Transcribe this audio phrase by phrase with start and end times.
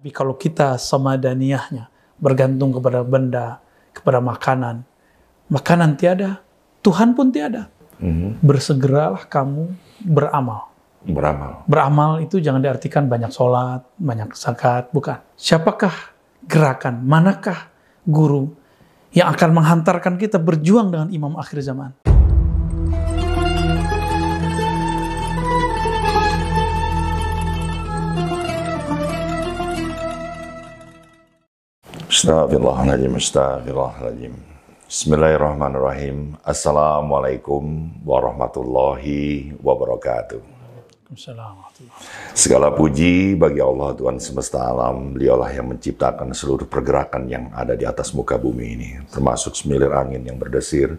[0.00, 3.60] Tapi kalau kita samadaniyahnya bergantung kepada benda,
[3.92, 4.80] kepada makanan,
[5.52, 6.40] makanan tiada,
[6.80, 7.68] Tuhan pun tiada.
[8.00, 8.40] Mhm.
[8.40, 9.68] Bersegeralah kamu
[10.00, 10.72] beramal.
[11.04, 11.68] Beramal.
[11.68, 15.20] Beramal itu jangan diartikan banyak sholat, banyak zakat, bukan.
[15.36, 15.92] Siapakah
[16.48, 17.68] gerakan, manakah
[18.08, 18.56] guru
[19.12, 21.99] yang akan menghantarkan kita berjuang dengan imam akhir zaman?
[32.10, 34.34] Astagfirullahaladzim, astagfirullahaladzim.
[34.90, 36.34] Bismillahirrahmanirrahim.
[36.42, 37.62] Assalamualaikum
[38.02, 40.42] warahmatullahi wabarakatuh.
[42.34, 45.14] Segala puji bagi Allah Tuhan semesta alam.
[45.14, 48.90] Beliaulah yang menciptakan seluruh pergerakan yang ada di atas muka bumi ini.
[49.06, 50.98] Termasuk semilir angin yang berdesir,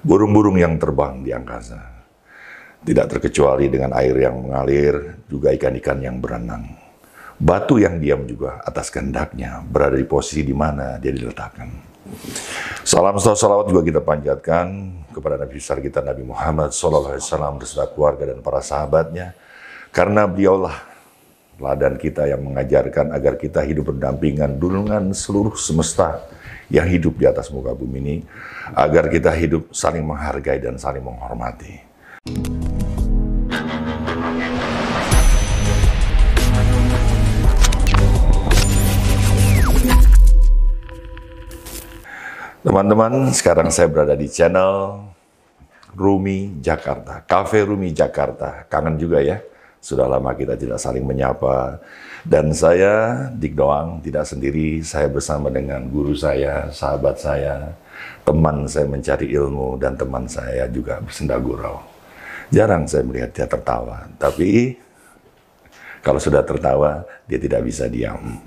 [0.00, 1.76] burung-burung yang terbang di angkasa.
[2.80, 6.81] Tidak terkecuali dengan air yang mengalir, juga ikan-ikan yang berenang.
[7.42, 11.66] Batu yang diam juga atas kehendaknya, berada di posisi di mana dia diletakkan.
[12.86, 14.66] Salam salawat juga kita panjatkan
[15.10, 17.18] kepada Nabi besar kita Nabi Muhammad SAW
[17.58, 19.34] beserta keluarga dan para sahabatnya.
[19.90, 20.86] Karena beliaulah
[21.58, 26.22] ladan kita yang mengajarkan agar kita hidup berdampingan dengan seluruh semesta
[26.70, 28.16] yang hidup di atas muka bumi ini.
[28.70, 31.90] Agar kita hidup saling menghargai dan saling menghormati.
[42.62, 45.02] Teman-teman, sekarang saya berada di channel
[45.98, 48.62] Rumi Jakarta, Cafe Rumi Jakarta.
[48.70, 49.42] Kangen juga ya,
[49.82, 51.82] sudah lama kita tidak saling menyapa.
[52.22, 57.74] Dan saya, Dik Doang, tidak sendiri, saya bersama dengan guru saya, sahabat saya,
[58.22, 61.82] teman saya mencari ilmu, dan teman saya juga bersenda gurau.
[62.54, 64.78] Jarang saya melihat dia tertawa, tapi
[65.98, 68.38] kalau sudah tertawa, dia tidak bisa diam.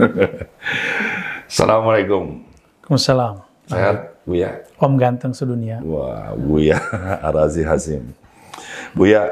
[1.52, 2.45] Assalamualaikum.
[2.86, 3.42] Waalaikumsalam.
[3.66, 4.62] Sehat, Buya?
[4.78, 5.82] Om ganteng sedunia.
[5.82, 6.78] Wah, Buya
[7.26, 8.14] Arazi Hasim.
[8.94, 9.26] Buya,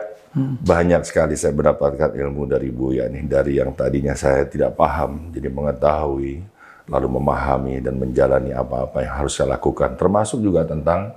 [0.66, 3.22] banyak sekali saya mendapatkan ilmu dari Buya nih.
[3.30, 6.42] Dari yang tadinya saya tidak paham, jadi mengetahui,
[6.90, 9.94] lalu memahami dan menjalani apa-apa yang harus saya lakukan.
[9.94, 11.14] Termasuk juga tentang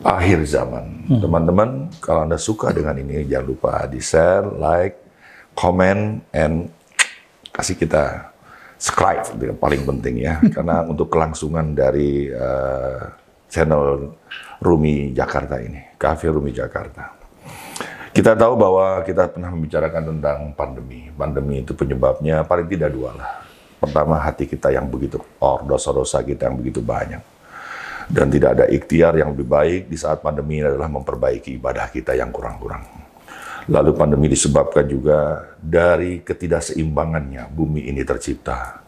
[0.00, 1.12] akhir zaman.
[1.20, 4.96] Teman-teman, kalau Anda suka dengan ini, jangan lupa di-share, like,
[5.52, 6.72] comment, and
[7.52, 8.32] kasih kita
[8.76, 10.40] subscribe yang paling penting ya.
[10.54, 13.00] Karena untuk kelangsungan dari uh,
[13.48, 14.12] channel
[14.60, 17.16] Rumi Jakarta ini Cafe Rumi Jakarta.
[18.16, 21.12] Kita tahu bahwa kita pernah membicarakan tentang pandemi.
[21.12, 23.44] Pandemi itu penyebabnya paling tidak dua lah.
[23.76, 27.20] Pertama hati kita yang begitu or dosa-dosa kita yang begitu banyak.
[28.08, 32.32] Dan tidak ada ikhtiar yang lebih baik di saat pandemi adalah memperbaiki ibadah kita yang
[32.32, 33.05] kurang-kurang
[33.66, 38.86] Lalu pandemi disebabkan juga dari ketidakseimbangannya bumi ini tercipta.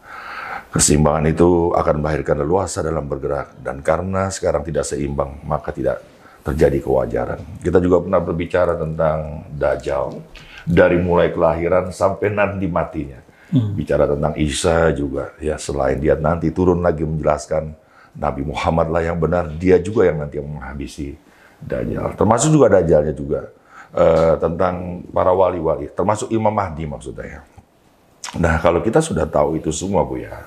[0.71, 5.99] Keseimbangan itu akan melahirkan leluasa dalam bergerak dan karena sekarang tidak seimbang maka tidak
[6.47, 7.39] terjadi kewajaran.
[7.59, 10.15] Kita juga pernah berbicara tentang Dajjal
[10.63, 13.19] dari mulai kelahiran sampai nanti matinya.
[13.49, 13.73] Hmm.
[13.75, 17.73] Bicara tentang Isa juga ya selain dia nanti turun lagi menjelaskan
[18.15, 21.19] Nabi Muhammad lah yang benar, dia juga yang nanti yang menghabisi
[21.59, 22.15] Dajjal.
[22.15, 23.58] Termasuk juga Dajjalnya juga
[23.93, 27.45] uh, tentang para wali-wali, termasuk Imam Mahdi maksudnya.
[28.37, 30.45] Nah, kalau kita sudah tahu itu semua, Bu ya,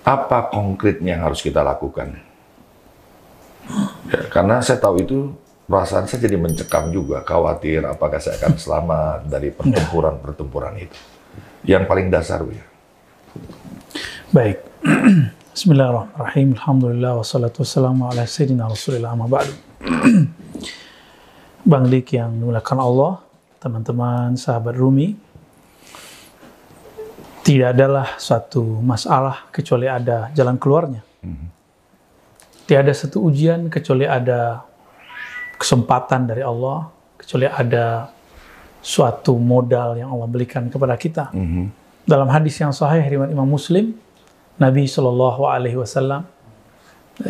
[0.00, 2.16] apa konkretnya yang harus kita lakukan?
[4.08, 5.36] Ya, karena saya tahu itu
[5.68, 10.98] perasaan saya jadi mencekam juga, khawatir apakah saya akan selamat dari pertempuran-pertempuran itu.
[11.68, 12.64] Yang paling dasar, Bu ya.
[14.32, 14.64] Baik.
[15.52, 16.56] Bismillahirrahmanirrahim.
[16.56, 19.28] Alhamdulillah wassalatu wassalamu ala sayyidina Rasulillah amma.
[21.68, 23.20] Bang Dik yang dimuliakan Allah,
[23.60, 25.12] teman-teman sahabat Rumi,
[27.44, 31.04] tidak adalah suatu masalah kecuali ada jalan keluarnya.
[32.64, 34.64] Tidak ada satu ujian kecuali ada
[35.60, 36.88] kesempatan dari Allah,
[37.20, 38.16] kecuali ada
[38.80, 41.28] suatu modal yang Allah berikan kepada kita.
[42.08, 43.92] Dalam hadis yang sahih riwayat Imam Muslim,
[44.56, 46.24] Nabi Shallallahu Alaihi Wasallam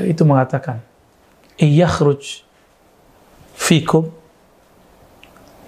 [0.06, 0.78] itu mengatakan,
[1.58, 2.46] "Iyakhruj
[3.58, 4.17] fikum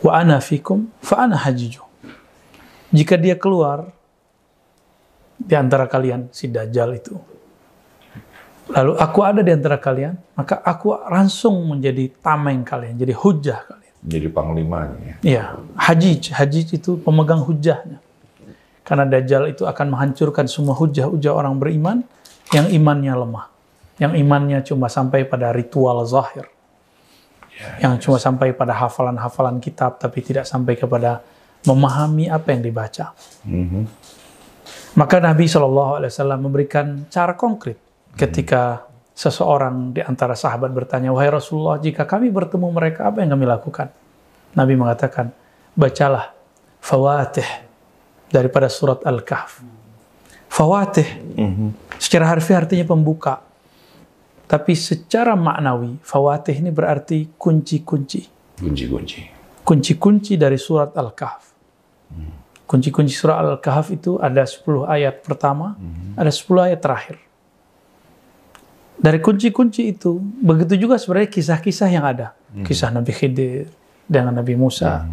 [0.00, 1.84] wa ana fikum fa ana hajiju.
[2.90, 3.92] Jika dia keluar
[5.38, 7.14] di antara kalian si dajjal itu.
[8.70, 13.94] Lalu aku ada di antara kalian, maka aku langsung menjadi tameng kalian, jadi hujah kalian.
[14.06, 15.14] Jadi panglimanya.
[15.26, 17.98] Iya, hajij, hajij itu pemegang hujahnya.
[18.86, 22.06] Karena dajjal itu akan menghancurkan semua hujah-hujah orang beriman
[22.54, 23.46] yang imannya lemah.
[23.98, 26.46] Yang imannya cuma sampai pada ritual zahir
[27.80, 31.20] yang cuma sampai pada hafalan-hafalan kitab tapi tidak sampai kepada
[31.64, 33.12] memahami apa yang dibaca.
[33.44, 33.82] Mhm.
[34.96, 37.78] Maka Nabi Shallallahu Alaihi Wasallam memberikan cara konkret
[38.18, 43.46] ketika seseorang di antara sahabat bertanya, wahai Rasulullah, jika kami bertemu mereka, apa yang kami
[43.46, 43.92] lakukan?
[44.56, 45.30] Nabi mengatakan,
[45.76, 46.32] bacalah
[46.80, 47.46] fawatih
[48.32, 49.62] daripada surat Al-Kahf.
[50.50, 51.06] Fawatih
[52.00, 53.44] secara harfiah artinya pembuka.
[54.50, 58.26] Tapi secara maknawi, fawatih ini berarti kunci-kunci.
[58.58, 59.20] Kunci-kunci.
[59.62, 61.54] Kunci-kunci dari surat Al-Kahf.
[62.66, 65.78] Kunci-kunci surat Al-Kahf itu ada 10 ayat pertama,
[66.18, 67.22] ada 10 ayat terakhir.
[68.98, 72.34] Dari kunci-kunci itu, begitu juga sebenarnya kisah-kisah yang ada.
[72.66, 73.70] Kisah Nabi Khidir
[74.10, 75.06] dengan Nabi Musa,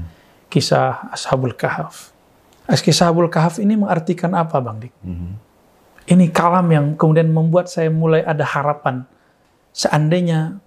[0.50, 2.10] kisah Ashabul Kahf.
[2.66, 4.94] Kisah Ashabul Kahf ini mengartikan apa Bang Dik?
[6.10, 9.06] Ini kalam yang kemudian membuat saya mulai ada harapan.
[9.78, 10.58] Seandainya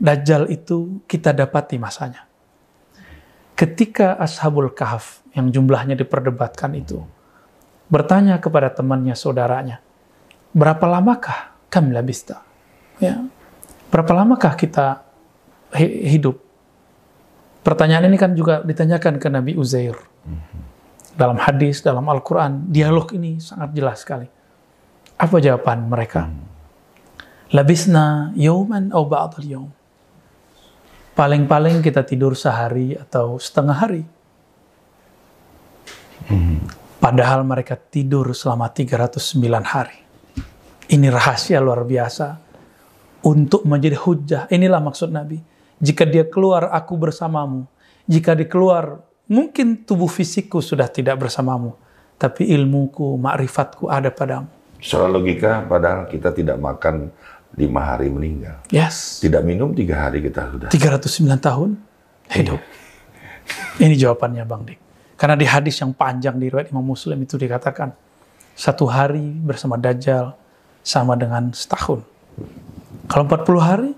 [0.00, 2.24] Dajjal itu kita dapati masanya.
[3.52, 7.04] Ketika Ashabul Kahf yang jumlahnya diperdebatkan itu,
[7.92, 9.84] bertanya kepada temannya, saudaranya,
[10.56, 12.40] berapa lamakah kami labista?
[12.96, 13.20] Ya,
[13.92, 15.04] berapa lamakah kita
[15.76, 16.40] hi- hidup?
[17.60, 20.00] Pertanyaan ini kan juga ditanyakan ke Nabi Uzair.
[21.12, 24.24] Dalam hadis, dalam Al-Quran, dialog ini sangat jelas sekali.
[25.20, 26.24] Apa jawaban mereka?
[27.50, 29.70] Labisna yauman au ba'dal yaum.
[31.18, 34.02] Paling-paling kita tidur sehari atau setengah hari.
[37.02, 39.34] Padahal mereka tidur selama 309
[39.66, 39.98] hari.
[40.94, 42.38] Ini rahasia luar biasa
[43.26, 44.42] untuk menjadi hujah.
[44.46, 45.42] Inilah maksud Nabi.
[45.82, 47.66] Jika dia keluar, aku bersamamu.
[48.06, 51.74] Jika dia keluar, mungkin tubuh fisikku sudah tidak bersamamu.
[52.14, 54.46] Tapi ilmuku, makrifatku ada padamu.
[54.76, 57.12] Secara logika, padahal kita tidak makan
[57.58, 58.62] lima hari meninggal.
[58.70, 59.18] Yes.
[59.18, 60.68] Tidak minum tiga hari kita sudah.
[60.70, 61.70] 309 tahun
[62.30, 62.60] hidup.
[63.82, 64.78] Ini jawabannya Bang Dik.
[65.18, 67.92] Karena di hadis yang panjang di riwayat Imam Muslim itu dikatakan
[68.54, 70.32] satu hari bersama Dajjal
[70.80, 72.00] sama dengan setahun.
[73.10, 73.90] Kalau 40 hari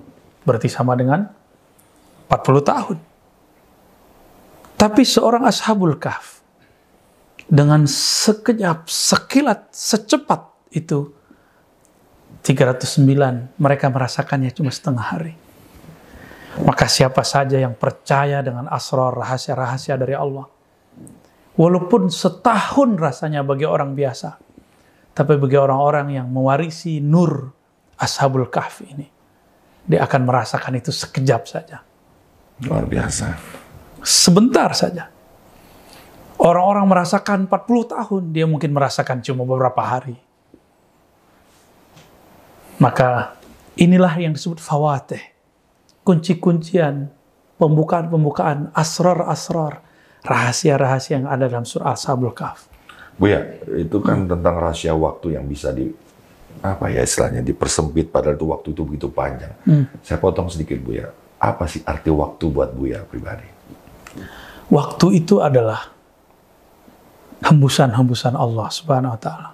[0.42, 1.28] berarti sama dengan
[2.26, 2.98] 40 tahun.
[4.80, 6.42] Tapi seorang ashabul kahf
[7.46, 10.42] dengan sekejap, sekilat, secepat
[10.74, 11.14] itu
[12.42, 15.34] 309 mereka merasakannya cuma setengah hari.
[16.60, 20.44] Maka siapa saja yang percaya dengan asrar rahasia-rahasia dari Allah.
[21.56, 24.36] Walaupun setahun rasanya bagi orang biasa.
[25.12, 27.52] Tapi bagi orang-orang yang mewarisi nur
[28.00, 29.06] Ashabul Kahfi ini.
[29.86, 31.78] Dia akan merasakan itu sekejap saja.
[32.66, 33.38] Luar biasa.
[34.02, 35.12] Sebentar saja.
[36.42, 40.18] Orang-orang merasakan 40 tahun, dia mungkin merasakan cuma beberapa hari.
[42.82, 43.38] Maka
[43.78, 45.22] inilah yang disebut fawatih.
[46.02, 47.14] Kunci-kuncian,
[47.62, 49.86] pembukaan-pembukaan, asrar-asrar,
[50.26, 52.66] rahasia-rahasia yang ada dalam surah Ashabul Kahf.
[53.14, 53.38] Bu ya,
[53.78, 55.86] itu kan tentang rahasia waktu yang bisa di
[56.62, 59.54] apa ya istilahnya dipersempit padahal itu waktu itu begitu panjang.
[60.02, 61.06] Saya potong sedikit Bu ya.
[61.38, 63.46] Apa sih arti waktu buat Bu ya pribadi?
[64.70, 65.90] Waktu itu adalah
[67.46, 69.48] hembusan-hembusan Allah Subhanahu wa taala.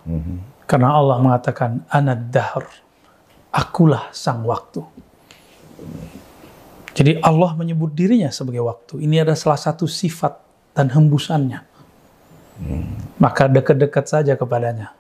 [0.69, 2.65] Karena Allah mengatakan anad dahr.
[3.53, 4.85] Akulah sang waktu.
[6.99, 8.99] Jadi Allah menyebut dirinya sebagai waktu.
[9.06, 10.35] Ini adalah salah satu sifat
[10.75, 11.62] dan hembusannya.
[13.23, 14.95] Maka dekat-dekat saja kepadanya.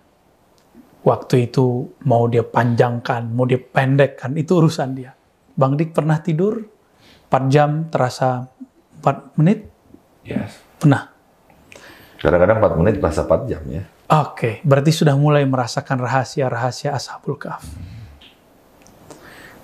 [1.02, 5.14] Waktu itu mau dia panjangkan, mau dia pendekkan, itu urusan dia.
[5.58, 6.62] Bang Dik pernah tidur
[7.30, 8.46] 4 jam terasa
[9.02, 9.66] 4 menit?
[10.22, 10.54] Yes.
[10.78, 11.10] Pernah.
[12.18, 13.82] Kadang-kadang 4 menit terasa 4 jam ya.
[14.08, 17.66] Oke, berarti sudah mulai merasakan rahasia-rahasia Ashabul Kahf.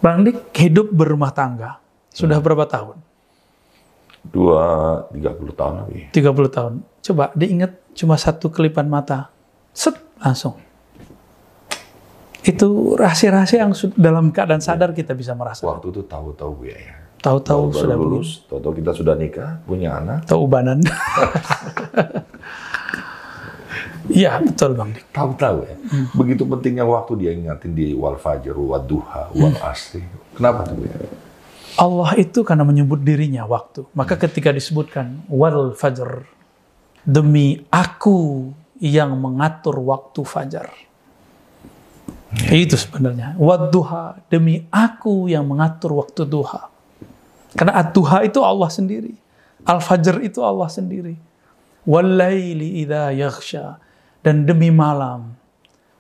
[0.05, 1.81] Bang Dik hidup berumah tangga.
[2.13, 3.01] Sudah berapa tahun?
[4.21, 6.13] Dua, 30 tahun lebih.
[6.13, 6.73] 30 tahun.
[7.01, 9.33] Coba diingat cuma satu kelipan mata.
[9.73, 10.61] Set, langsung.
[12.45, 15.73] Itu rahasia-rahasia yang dalam keadaan sadar kita bisa merasakan.
[15.73, 16.77] Waktu itu tahu-tahu Bu ya.
[16.77, 16.95] ya.
[17.25, 20.85] Tahu-tahu sudah lulus, tahu-tahu kita sudah nikah, punya anak, Tahu ubanan.
[24.11, 25.09] Iya, betul Bang Dik.
[25.17, 25.77] tahu-tahu ya.
[26.13, 30.05] Begitu pentingnya waktu dia ingatin di wal fajr, wal duha, wal asri.
[30.37, 30.97] Kenapa tuh ya?
[31.81, 33.89] Allah itu karena menyebut dirinya waktu.
[33.97, 36.29] Maka ketika disebutkan wal fajr
[37.05, 40.69] demi aku yang mengatur waktu fajar.
[42.51, 43.39] Itu sebenarnya.
[43.39, 46.67] Wadduha demi aku yang mengatur waktu duha.
[47.55, 49.15] Karena ad-duha itu Allah sendiri.
[49.63, 51.15] Al-fajr itu Allah sendiri.
[51.87, 53.79] Walaili idha yaghsha.
[54.25, 55.37] Dan demi malam.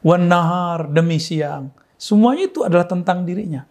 [0.00, 1.68] Wan nahar demi siang.
[2.00, 3.68] Semuanya itu adalah tentang dirinya.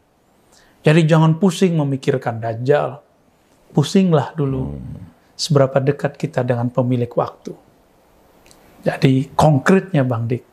[0.86, 3.02] Jadi jangan pusing memikirkan Dajjal.
[3.74, 4.78] Pusinglah dulu.
[5.34, 7.58] seberapa dekat kita dengan pemilik waktu.
[8.86, 10.44] Jadi konkretnya Bang Dik,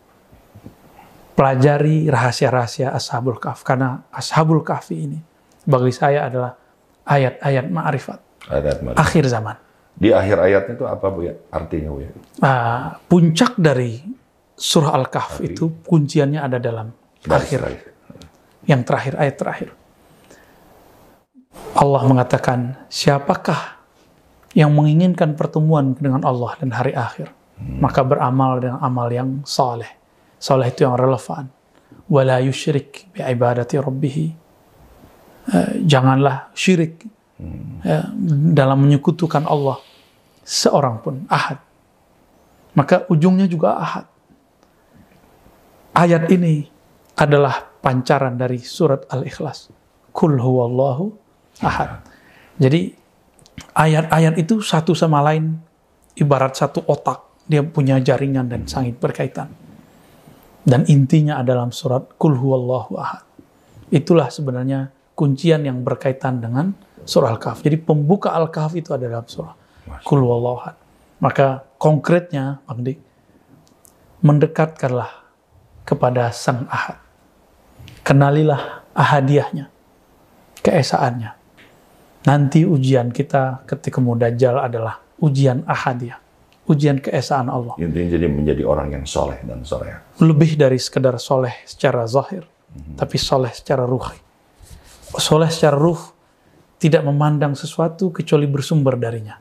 [1.35, 5.19] pelajari rahasia-rahasia Ashabul Kahf karena Ashabul Kahfi ini
[5.67, 6.57] bagi saya adalah
[7.05, 8.99] ayat-ayat ma'rifat Ayat Maria.
[8.99, 9.57] akhir zaman.
[10.01, 11.37] Di akhir ayatnya itu apa Bu ya?
[11.53, 12.11] Artinya Bu ya?
[12.41, 14.01] Ah, puncak dari
[14.57, 16.89] surah Al-Kahf itu kunciannya ada dalam
[17.21, 17.89] Baris akhir terakhir.
[18.65, 19.69] yang terakhir ayat terakhir.
[21.77, 23.77] Allah mengatakan, siapakah
[24.57, 27.29] yang menginginkan pertemuan dengan Allah dan hari akhir,
[27.61, 29.89] maka beramal dengan amal yang saleh.
[30.41, 31.53] Saleh itu yang relevan.
[32.09, 34.17] Wala yusyrik bi ibadati rabbih.
[35.51, 37.05] Eh, janganlah syirik
[37.85, 38.07] eh,
[38.55, 39.81] dalam menyekutukan Allah
[40.51, 41.63] seorang pun ahad.
[42.75, 44.07] Maka ujungnya juga ahad.
[45.95, 46.67] Ayat ini
[47.15, 49.71] adalah pancaran dari surat Al-Ikhlas.
[50.11, 51.15] Kul huwallahu
[51.63, 52.03] ahad.
[52.59, 52.91] Jadi
[53.79, 55.55] ayat-ayat itu satu sama lain
[56.19, 57.31] ibarat satu otak.
[57.47, 59.51] Dia punya jaringan dan sangat berkaitan.
[60.63, 63.23] Dan intinya adalah surat Kul huwallahu ahad.
[63.91, 66.71] Itulah sebenarnya kuncian yang berkaitan dengan
[67.03, 67.67] surah Al-Kahf.
[67.67, 69.60] Jadi pembuka Al-Kahf itu ada dalam surah
[70.05, 70.23] Kul.
[71.21, 72.99] Maka konkretnya, Bang Dik,
[74.25, 75.11] mendekatkanlah
[75.85, 76.97] kepada Sang Ahad.
[78.01, 79.69] Kenalilah ahadiahnya,
[80.65, 81.37] keesaannya.
[82.25, 86.21] Nanti ujian kita ketika mau dajjal adalah ujian ahadiah,
[86.69, 87.77] ujian keesaan Allah.
[87.81, 89.93] Intinya jadi menjadi orang yang soleh dan soleh.
[90.21, 92.45] Lebih dari sekedar soleh secara zahir,
[92.97, 94.17] tapi soleh secara ruhi.
[95.17, 96.01] Soleh secara ruh
[96.81, 99.37] tidak memandang sesuatu kecuali bersumber darinya.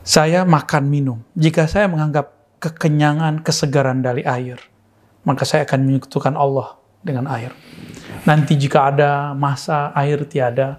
[0.00, 1.18] Saya makan minum.
[1.36, 4.56] Jika saya menganggap kekenyangan, kesegaran dari air,
[5.24, 7.52] maka saya akan menyekutukan Allah dengan air.
[8.24, 10.76] Nanti jika ada masa air tiada,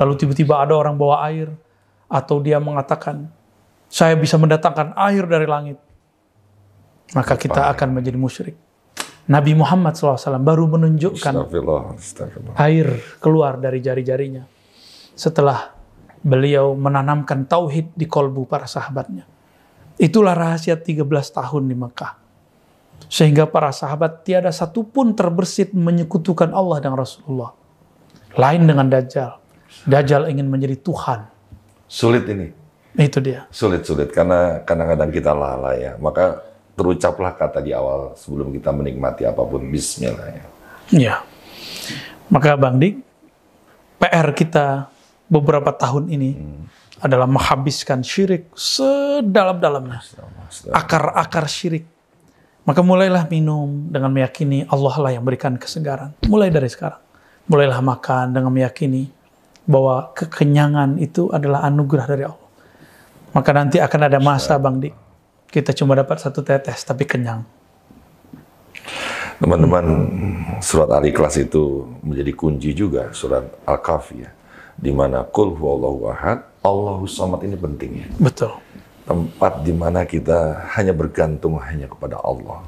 [0.00, 1.52] lalu tiba-tiba ada orang bawa air,
[2.08, 3.28] atau dia mengatakan,
[3.88, 5.78] saya bisa mendatangkan air dari langit,
[7.12, 8.56] maka kita akan menjadi musyrik.
[9.26, 11.82] Nabi Muhammad SAW baru menunjukkan Astagfirullah.
[11.98, 12.54] Astagfirullah.
[12.62, 14.46] air keluar dari jari-jarinya
[15.18, 15.75] setelah
[16.26, 19.22] beliau menanamkan tauhid di kolbu para sahabatnya.
[19.94, 22.12] Itulah rahasia 13 tahun di Mekah.
[23.06, 27.54] Sehingga para sahabat tiada satupun terbersit menyekutukan Allah dan Rasulullah.
[28.34, 29.38] Lain dengan Dajjal.
[29.86, 31.30] Dajjal ingin menjadi Tuhan.
[31.86, 32.50] Sulit ini.
[32.98, 33.46] Itu dia.
[33.54, 35.92] Sulit-sulit karena kadang-kadang kita lalai ya.
[36.02, 36.42] Maka
[36.74, 40.28] terucaplah kata di awal sebelum kita menikmati apa pun bismillah
[40.90, 41.22] ya.
[42.26, 42.98] Maka Bang Dik,
[44.02, 44.90] PR kita
[45.26, 46.30] beberapa tahun ini
[47.02, 50.00] adalah menghabiskan syirik sedalam-dalamnya.
[50.72, 51.84] Akar-akar syirik.
[52.66, 56.18] Maka mulailah minum dengan meyakini Allah lah yang berikan kesegaran.
[56.26, 56.98] Mulai dari sekarang.
[57.46, 59.06] Mulailah makan dengan meyakini
[59.68, 62.48] bahwa kekenyangan itu adalah anugerah dari Allah.
[63.30, 64.94] Maka nanti akan ada masa Bang Dik.
[65.46, 67.46] Kita cuma dapat satu tetes tapi kenyang.
[69.36, 69.84] Teman-teman,
[70.64, 74.30] surat Al-Ikhlas itu menjadi kunci juga surat Al-Kahfi ya.
[74.76, 78.06] Di mana kul huwallahu ahad, Allahu samad ini penting ya.
[78.20, 78.52] Betul.
[79.06, 82.60] Tempat di mana kita hanya bergantung hanya kepada Allah.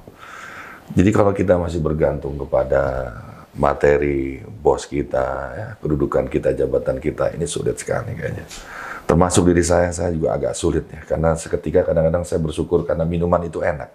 [0.95, 3.13] Jadi kalau kita masih bergantung kepada
[3.59, 8.47] materi bos kita, ya, kedudukan kita, jabatan kita, ini sulit sekali kayaknya.
[9.09, 11.01] Termasuk diri saya, saya juga agak sulit ya.
[11.05, 13.89] Karena seketika kadang-kadang saya bersyukur karena minuman itu enak.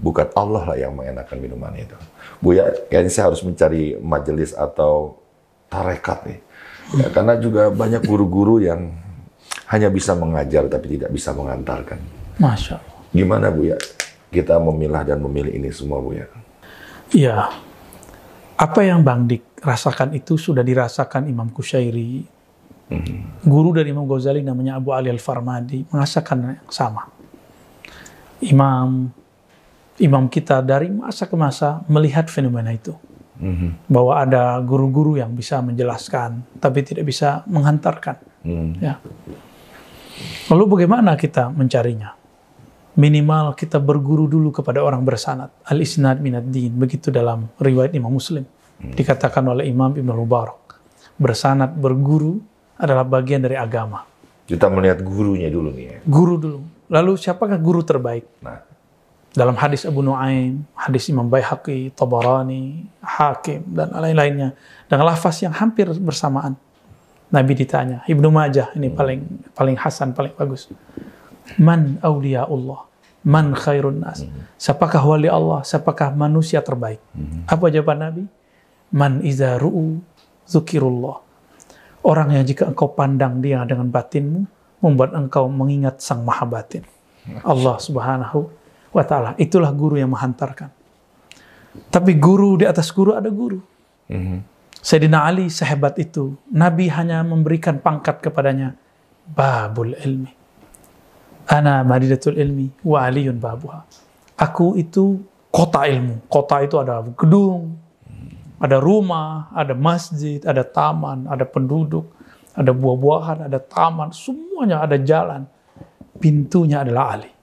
[0.00, 1.94] Bukan Allah lah yang mengenakan minuman itu.
[2.40, 5.20] Buya, kayaknya saya harus mencari majelis atau
[5.68, 6.40] tarekat nih.
[6.92, 8.92] Ya, karena juga banyak guru-guru yang
[9.72, 11.98] hanya bisa mengajar tapi tidak bisa mengantarkan.
[12.36, 12.96] Masya Allah.
[13.14, 13.78] Gimana Bu ya?
[14.28, 16.26] Kita memilah dan memilih ini semua Bu ya.
[17.14, 17.48] Iya.
[18.54, 22.22] Apa yang Bang Dik rasakan itu sudah dirasakan Imam Kusyairi.
[23.42, 27.08] Guru dari Imam Ghazali namanya Abu Ali Al-Farmadi merasakan yang sama.
[28.44, 29.08] Imam
[29.98, 32.94] imam kita dari masa ke masa melihat fenomena itu.
[33.90, 38.16] Bahwa ada guru-guru yang bisa menjelaskan tapi tidak bisa menghantarkan.
[38.44, 38.78] Hmm.
[38.78, 39.00] Ya.
[40.52, 42.14] Lalu bagaimana kita mencarinya?
[42.94, 45.50] Minimal kita berguru dulu kepada orang bersanad.
[45.66, 46.78] Al-isnad minad din.
[46.78, 48.46] Begitu dalam riwayat Imam Muslim.
[48.78, 50.78] Dikatakan oleh Imam Ibn Mubarak.
[51.18, 52.38] Bersanad, berguru
[52.78, 54.02] adalah bagian dari agama.
[54.44, 55.98] Kita melihat gurunya dulu nih ya.
[56.04, 56.60] Guru dulu.
[56.92, 58.28] Lalu siapakah guru terbaik?
[58.44, 58.60] Nah,
[59.34, 64.54] Dalam hadis Abu Nuaim, hadis Imam Baihaqi, Tabarani, Hakim, dan lain-lainnya.
[64.86, 66.54] Dengan lafaz yang hampir bersamaan.
[67.34, 70.70] Nabi ditanya, Ibnu Majah ini paling paling hasan, paling bagus.
[71.58, 72.86] Man awliyaullah,
[73.26, 74.22] man khairun nas.
[74.54, 77.02] Siapakah wali Allah, siapakah manusia terbaik?
[77.50, 78.22] Apa jawaban Nabi?
[78.94, 79.98] Man iza ru'u
[80.46, 81.18] zukirullah.
[82.06, 84.46] Orang yang jika engkau pandang dia dengan batinmu,
[84.78, 86.86] membuat engkau mengingat sang maha batin.
[87.42, 88.46] Allah subhanahu
[88.94, 89.34] wa ta'ala.
[89.34, 90.70] Itulah guru yang menghantarkan.
[91.90, 93.58] Tapi guru di atas guru ada guru.
[94.78, 96.38] Sayyidina Ali sehebat itu.
[96.54, 98.78] Nabi hanya memberikan pangkat kepadanya.
[99.26, 100.30] Babul ilmi.
[101.50, 103.82] Ana madidatul ilmi wa aliyun babuha.
[104.38, 105.18] Aku itu
[105.50, 106.30] kota ilmu.
[106.30, 107.74] Kota itu ada gedung,
[108.62, 112.06] ada rumah, ada masjid, ada taman, ada penduduk,
[112.54, 115.44] ada buah-buahan, ada taman, semuanya ada jalan.
[116.22, 117.33] Pintunya adalah Ali.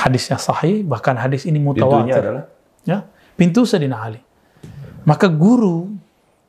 [0.00, 2.08] Hadisnya sahih, bahkan hadis ini mutawatir.
[2.08, 2.44] Pintunya adalah?
[2.88, 2.98] Ya,
[3.36, 4.20] pintu Sayyidina Ali.
[5.04, 5.92] Maka guru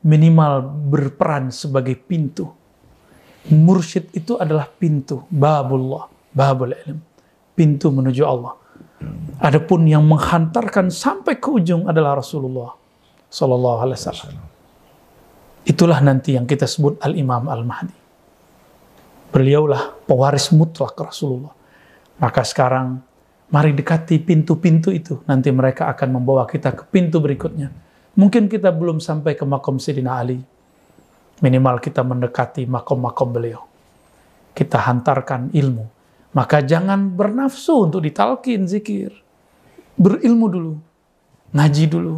[0.07, 2.47] minimal berperan sebagai pintu.
[3.51, 7.03] Mursyid itu adalah pintu, babullah, babul ilm.
[7.51, 8.55] Pintu menuju Allah.
[9.41, 12.71] Adapun yang menghantarkan sampai ke ujung adalah Rasulullah
[13.27, 14.45] Sallallahu Alaihi Wasallam.
[15.65, 17.97] Itulah nanti yang kita sebut Al-Imam Al-Mahdi.
[19.33, 21.53] Beliaulah pewaris mutlak Rasulullah.
[22.21, 23.01] Maka sekarang
[23.51, 25.21] mari dekati pintu-pintu itu.
[25.27, 27.69] Nanti mereka akan membawa kita ke pintu berikutnya.
[28.17, 30.39] Mungkin kita belum sampai ke makom Sayyidina Ali.
[31.41, 33.61] Minimal kita mendekati makom-makom beliau.
[34.51, 35.85] Kita hantarkan ilmu.
[36.31, 39.11] Maka jangan bernafsu untuk ditalkin zikir.
[39.99, 40.73] Berilmu dulu.
[41.51, 42.15] Ngaji dulu.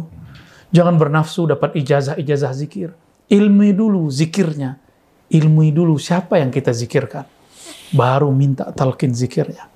[0.70, 2.90] Jangan bernafsu dapat ijazah-ijazah zikir.
[3.30, 4.84] Ilmi dulu zikirnya
[5.34, 7.26] ilmui dulu siapa yang kita zikirkan.
[7.94, 9.70] Baru minta talqin zikirnya.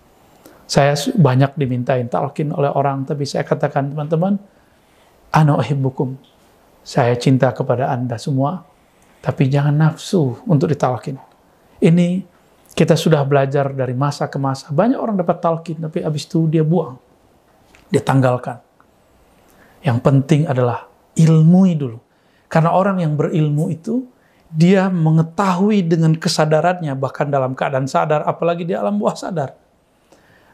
[0.68, 4.36] Saya banyak dimintain talqin oleh orang, tapi saya katakan teman-teman,
[5.32, 6.20] ana uhibbukum.
[6.84, 8.68] Saya cinta kepada Anda semua,
[9.24, 11.16] tapi jangan nafsu untuk ditalkin.
[11.80, 12.20] Ini
[12.76, 14.68] kita sudah belajar dari masa ke masa.
[14.68, 17.00] Banyak orang dapat talqin, tapi habis itu dia buang.
[17.88, 18.60] Dia tanggalkan.
[19.80, 20.84] Yang penting adalah
[21.16, 21.96] ilmui dulu.
[22.44, 24.04] Karena orang yang berilmu itu,
[24.52, 29.52] dia mengetahui dengan kesadarannya bahkan dalam keadaan sadar apalagi di alam bawah sadar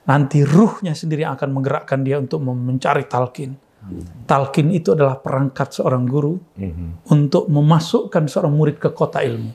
[0.05, 3.57] nanti ruhnya sendiri akan menggerakkan dia untuk mencari talqin.
[4.25, 6.41] Talqin itu adalah perangkat seorang guru
[7.13, 9.53] untuk memasukkan seorang murid ke kota ilmu.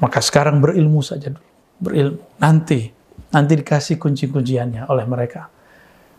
[0.00, 1.44] Maka sekarang berilmu saja dulu.
[1.76, 2.20] Berilmu.
[2.40, 2.88] Nanti
[3.32, 5.48] nanti dikasih kunci-kunciannya oleh mereka.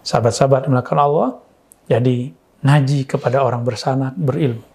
[0.05, 1.29] Sahabat-sahabat melakukan Allah
[1.89, 2.29] jadi
[2.61, 4.65] ngaji kepada orang bersanak berilmu.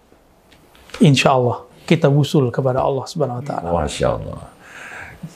[1.03, 3.69] Insya Allah kita wusul kepada Allah Subhanahu wa taala.
[3.71, 4.39] Masya Allah.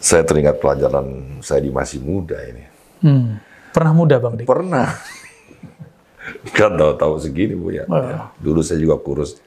[0.03, 2.76] Saya teringat pelajaran saya di masih muda ini.
[3.01, 3.39] Hmm.
[3.71, 4.47] Pernah muda Bang Dik?
[4.49, 4.89] Pernah.
[6.57, 7.85] kan tahu-tahu segini Bu ya.
[7.87, 8.01] Oh.
[8.01, 8.31] ya.
[8.41, 9.39] Dulu saya juga kurus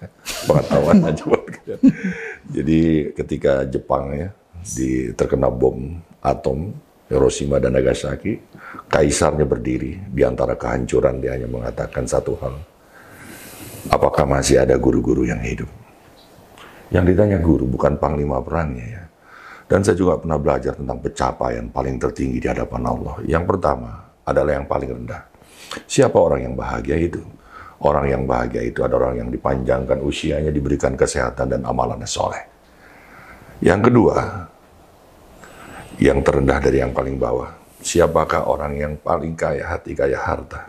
[0.46, 1.44] pengetahuan aja buat.
[2.50, 4.28] Jadi ketika Jepang ya
[4.60, 6.72] di terkena bom atom
[7.10, 8.38] Hiroshima dan Nagasaki,
[8.86, 12.54] kaisarnya berdiri di antara kehancuran dia hanya mengatakan satu hal.
[13.90, 15.66] Apakah masih ada guru-guru yang hidup?
[16.94, 19.02] Yang ditanya guru bukan panglima perangnya ya.
[19.70, 23.22] Dan saya juga pernah belajar tentang pencapaian paling tertinggi di hadapan Allah.
[23.22, 25.22] Yang pertama adalah yang paling rendah.
[25.86, 27.22] Siapa orang yang bahagia itu?
[27.78, 32.42] Orang yang bahagia itu adalah orang yang dipanjangkan usianya, diberikan kesehatan dan amalannya soleh.
[33.62, 34.16] Yang kedua,
[36.02, 37.54] yang terendah dari yang paling bawah.
[37.80, 40.66] Siapakah orang yang paling kaya hati, kaya harta?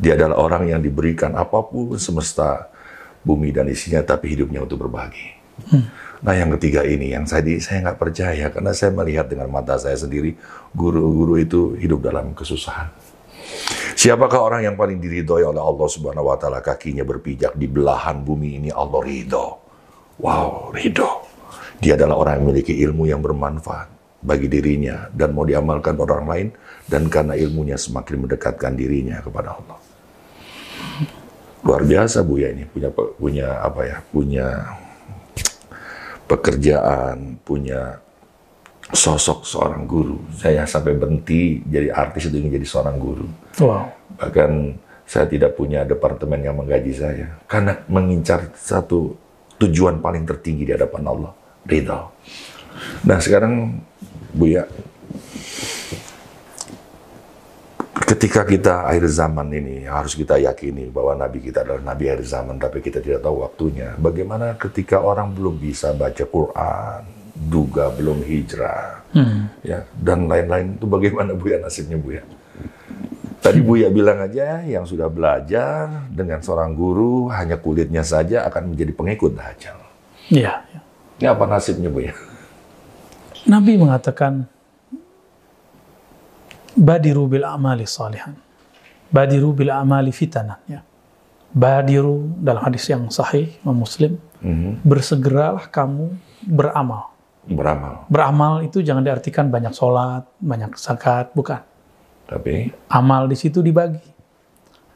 [0.00, 2.72] Dia adalah orang yang diberikan apa pun semesta
[3.20, 5.36] bumi dan isinya, tapi hidupnya untuk berbagi.
[5.70, 6.07] Hmm.
[6.24, 9.94] Nah yang ketiga ini yang saya saya nggak percaya karena saya melihat dengan mata saya
[9.94, 10.34] sendiri
[10.74, 12.90] guru-guru itu hidup dalam kesusahan.
[13.98, 18.58] Siapakah orang yang paling diridhoi oleh Allah Subhanahu wa taala kakinya berpijak di belahan bumi
[18.62, 19.46] ini Allah ridho.
[20.18, 21.26] Wow, ridho.
[21.78, 23.86] Dia adalah orang yang memiliki ilmu yang bermanfaat
[24.18, 26.48] bagi dirinya dan mau diamalkan pada orang lain
[26.90, 29.78] dan karena ilmunya semakin mendekatkan dirinya kepada Allah
[31.68, 34.46] luar biasa Bu ya ini punya punya apa ya punya
[36.28, 37.98] pekerjaan punya
[38.92, 40.20] sosok seorang guru.
[40.36, 43.26] Saya sampai berhenti jadi artis itu ingin jadi seorang guru.
[43.58, 43.90] Wow.
[44.14, 47.26] bahkan saya tidak punya departemen yang menggaji saya.
[47.48, 49.16] Karena mengincar satu
[49.58, 51.32] tujuan paling tertinggi di hadapan Allah
[51.66, 52.06] ridha.
[53.02, 53.82] Nah sekarang
[54.32, 54.68] Bu ya
[58.18, 62.58] ketika kita akhir zaman ini harus kita yakini bahwa Nabi kita adalah Nabi akhir zaman,
[62.58, 63.94] tapi kita tidak tahu waktunya.
[63.94, 67.06] Bagaimana ketika orang belum bisa baca Quran,
[67.38, 69.62] duga belum hijrah, hmm.
[69.62, 72.26] ya dan lain-lain itu bagaimana bu ya nasibnya bu ya?
[73.38, 78.74] Tadi Bu ya bilang aja yang sudah belajar dengan seorang guru hanya kulitnya saja akan
[78.74, 79.78] menjadi pengikut Dajjal.
[80.26, 80.66] Iya.
[81.22, 82.18] Ini apa nasibnya Bu ya?
[83.46, 84.50] Nabi mengatakan
[86.78, 88.38] Badiru bil amali salihan.
[89.10, 90.62] Badiru bil amali fitanan.
[90.70, 90.86] Ya.
[91.50, 94.86] Badiru dalam hadis yang sahih, Muslim, mm-hmm.
[94.86, 96.14] bersegeralah kamu
[96.46, 97.10] beramal.
[97.48, 98.04] Beramal.
[98.12, 101.64] Beramal itu jangan diartikan banyak sholat, banyak zakat, bukan.
[102.28, 104.04] Tapi Amal di situ dibagi.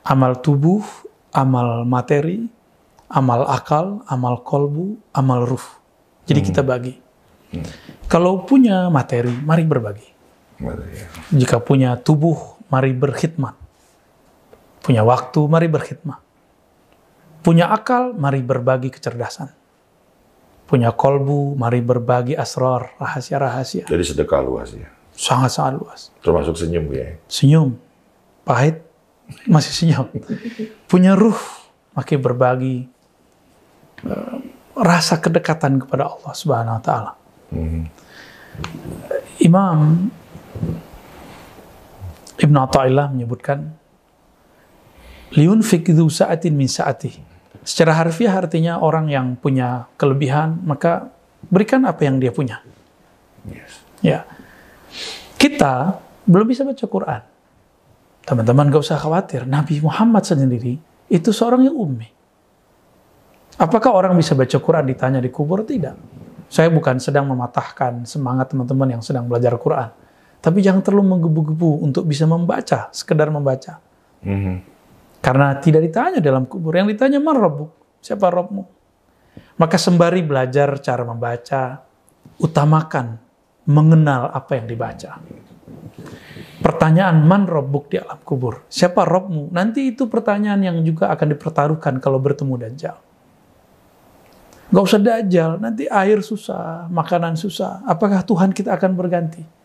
[0.05, 0.85] Amal tubuh,
[1.33, 2.45] amal materi,
[3.09, 5.65] amal akal, amal kolbu, amal ruh.
[6.29, 7.01] Jadi kita bagi.
[8.13, 10.12] Kalau punya materi, mari berbagi.
[10.63, 11.07] Ya.
[11.35, 13.55] Jika punya tubuh, mari berkhidmat.
[14.83, 16.19] Punya waktu, mari berkhidmat.
[17.43, 19.51] Punya akal, mari berbagi kecerdasan.
[20.67, 23.85] Punya kolbu, mari berbagi asrar, rahasia-rahasia.
[23.91, 24.89] jadi sedekah luas ya.
[25.13, 26.01] Sangat-sangat luas.
[26.25, 27.19] Termasuk senyum ya.
[27.29, 27.77] Senyum,
[28.47, 28.81] pahit,
[29.45, 30.09] masih senyum.
[30.89, 31.37] Punya ruh,
[31.93, 32.89] makin berbagi
[34.07, 34.37] eh,
[34.73, 37.13] rasa kedekatan kepada Allah Subhanahu wa taala.
[37.53, 37.83] Mhm.
[39.45, 40.09] Imam
[42.43, 43.71] Ibn Atta'illah menyebutkan
[45.37, 47.31] liun fikdu sa'atin min sa'ati.
[47.63, 51.15] Secara harfiah artinya orang yang punya kelebihan, maka
[51.47, 52.59] berikan apa yang dia punya.
[53.47, 53.87] Yes.
[54.03, 54.27] Ya.
[55.39, 57.23] Kita belum bisa baca Quran.
[58.23, 59.47] Teman-teman gak usah khawatir.
[59.47, 60.79] Nabi Muhammad sendiri
[61.11, 62.11] itu seorang yang ummi.
[63.59, 65.63] Apakah orang bisa baca Quran ditanya di kubur?
[65.63, 65.95] Tidak.
[66.51, 70.02] Saya bukan sedang mematahkan semangat teman-teman yang sedang belajar Quran.
[70.43, 73.79] Tapi jangan terlalu menggebu-gebu untuk bisa membaca, sekedar membaca.
[74.27, 74.55] Mhm.
[75.23, 76.75] Karena tidak ditanya dalam kubur.
[76.75, 77.71] Yang ditanya, man Rabbuk?
[78.03, 78.63] Siapa Rabbmu?
[79.63, 81.79] Maka sembari belajar cara membaca,
[82.43, 83.23] utamakan
[83.71, 85.23] mengenal apa yang dibaca.
[86.59, 88.67] Pertanyaan man Rabbuk di alam kubur.
[88.67, 89.55] Siapa Rabbmu?
[89.55, 92.97] Nanti itu pertanyaan yang juga akan dipertaruhkan kalau bertemu Dajjal.
[94.75, 97.87] Gak usah Dajjal, nanti air susah, makanan susah.
[97.87, 99.62] Apakah Tuhan kita akan berganti?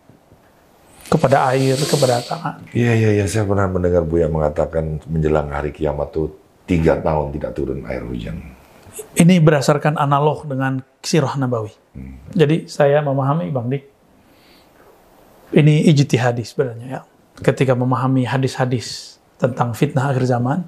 [1.07, 2.67] Kepada air, kepada tangan.
[2.75, 6.35] Iya iya iya saya pernah mendengar Buya mengatakan menjelang hari kiamat tuh
[6.67, 8.37] tiga tahun tidak turun air hujan.
[9.15, 11.71] Ini berdasarkan analog dengan sirah nabawi.
[12.33, 13.83] Jadi saya memahami Bang Dik,
[15.55, 17.01] ini ijtihadi sebenarnya ya.
[17.37, 20.65] Ketika memahami hadis-hadis tentang fitnah akhir zaman,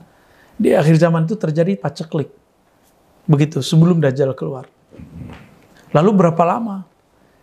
[0.56, 2.30] di akhir zaman itu terjadi paceklik.
[3.30, 4.66] Begitu, sebelum Dajjal keluar.
[5.94, 6.89] Lalu berapa lama?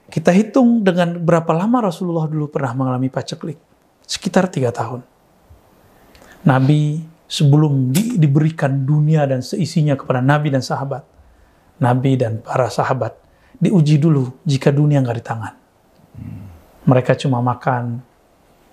[0.07, 3.59] Kita hitung dengan berapa lama Rasulullah dulu pernah mengalami paceklik.
[4.07, 5.03] Sekitar tiga tahun.
[6.47, 11.03] Nabi sebelum di- diberikan dunia dan seisinya kepada Nabi dan sahabat,
[11.83, 13.19] Nabi dan para sahabat
[13.59, 15.55] diuji dulu jika dunia nggak di tangan.
[16.87, 17.99] Mereka cuma makan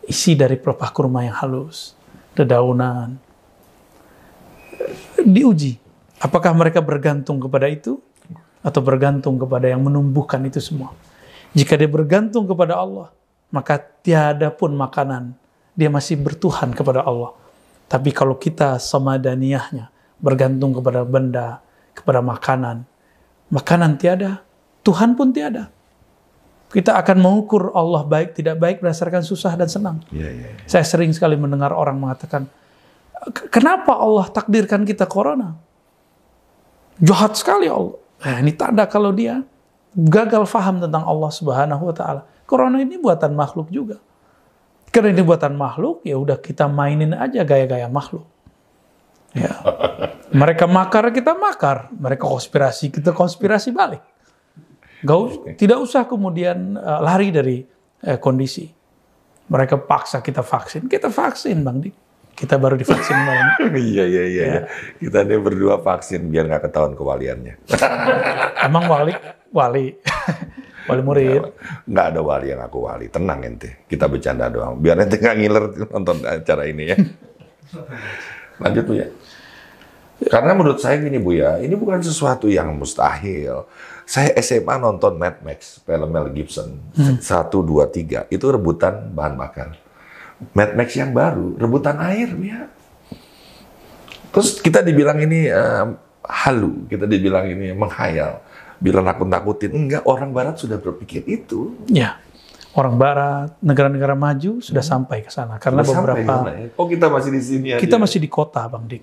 [0.05, 1.97] isi dari pelepah kurma yang halus,
[2.37, 3.17] dedaunan.
[5.17, 5.81] Diuji,
[6.21, 7.97] apakah mereka bergantung kepada itu
[8.61, 10.93] atau bergantung kepada yang menumbuhkan itu semua.
[11.53, 13.13] Jika dia bergantung kepada Allah,
[13.53, 15.37] maka tiada pun makanan
[15.77, 17.33] dia masih bertuhan kepada Allah.
[17.89, 21.61] Tapi kalau kita samadaniyahnya bergantung kepada benda,
[21.93, 22.85] kepada makanan,
[23.53, 24.41] makanan tiada,
[24.81, 25.69] Tuhan pun tiada.
[26.73, 30.01] Kita akan mengukur Allah baik tidak baik berdasarkan susah dan senang.
[30.09, 30.47] Iya iya.
[30.57, 30.65] iya.
[30.65, 32.49] Saya sering sekali mendengar orang mengatakan,
[33.29, 35.53] "K- kenapa Allah takdirkan kita corona?
[36.97, 37.93] Jahat sekali Allah.
[38.25, 39.45] Nah, ini tanda kalau dia
[39.93, 42.21] gagal faham tentang Allah Subhanahu wa taala.
[42.43, 44.01] Corona ini buatan makhluk juga.
[44.93, 48.29] Karena ini buatan makhluk, ya udah kita mainin aja gaya-gaya makhluk.
[49.33, 49.49] Ya.
[50.29, 51.89] Mereka makar, kita makar.
[51.89, 54.05] Mereka konspirasi, kita konspirasi balik.
[55.01, 57.57] Gak us- tidak usah kemudian eh, lari dari
[58.05, 58.69] eh, kondisi.
[59.49, 61.95] Mereka paksa kita vaksin, kita vaksin Bang Dik.
[62.33, 63.45] Kita baru divaksin kemarin.
[63.93, 64.43] Iya iya iya.
[64.45, 64.61] iya.
[64.97, 67.61] Kita ini berdua vaksin biar nggak ketahuan kewaliannya.
[68.65, 69.13] Emang wali,
[69.53, 69.93] wali,
[70.89, 71.41] wali murid.
[71.85, 73.05] Nggak ada wali yang aku wali.
[73.07, 73.85] Tenang ente.
[73.85, 74.81] Kita bercanda doang.
[74.81, 76.97] Biar ente nggak ngiler nonton acara ini ya.
[78.59, 79.07] Lanjut Bu ya.
[80.23, 83.67] Karena menurut saya gini Bu ya, ini bukan sesuatu yang mustahil.
[84.03, 86.75] Saya SMA nonton Mad Max, film Mel Gibson,
[87.23, 89.79] satu dua tiga itu rebutan bahan bakar.
[90.51, 92.67] Mad Max yang baru, rebutan air, Bu ya.
[94.33, 95.85] Terus kita dibilang ini eh,
[96.23, 98.43] halu, kita dibilang ini menghayal,
[98.83, 99.71] bilang nakut-nakutin.
[99.71, 101.71] Enggak, orang Barat sudah berpikir itu.
[101.87, 102.19] Ya,
[102.75, 105.55] orang Barat, negara-negara maju sudah sampai ke sana.
[105.55, 106.67] Karena Udah sampai beberapa mana ya?
[106.75, 107.79] Oh kita masih di sini aja.
[107.79, 109.01] kita masih di kota, Bang Dik.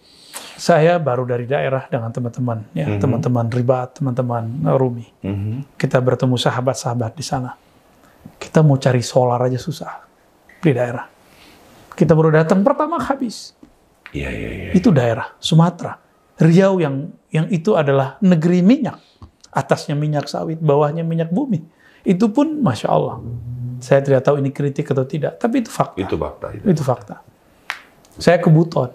[0.60, 4.44] Saya baru dari daerah dengan teman-teman, ya, teman-teman ribat, teman-teman
[4.76, 5.08] Rumi.
[5.24, 5.80] Mhm.
[5.80, 7.56] Kita bertemu sahabat-sahabat di sana.
[8.36, 10.04] Kita mau cari solar aja susah
[10.60, 11.08] di daerah.
[11.96, 13.56] Kita baru datang pertama habis.
[14.12, 14.70] Iya iya iya.
[14.76, 15.96] Itu daerah Sumatera.
[16.36, 19.09] Riau yang yang itu adalah negeri minyak.
[19.50, 21.62] Atasnya minyak sawit, bawahnya minyak bumi.
[22.06, 23.18] Itu pun masya Allah.
[23.82, 25.98] Saya tidak tahu ini kritik atau tidak, tapi itu fakta.
[25.98, 26.64] Itu fakta itu.
[26.68, 27.24] Itu fakta.
[28.20, 28.92] Saya ke Buton.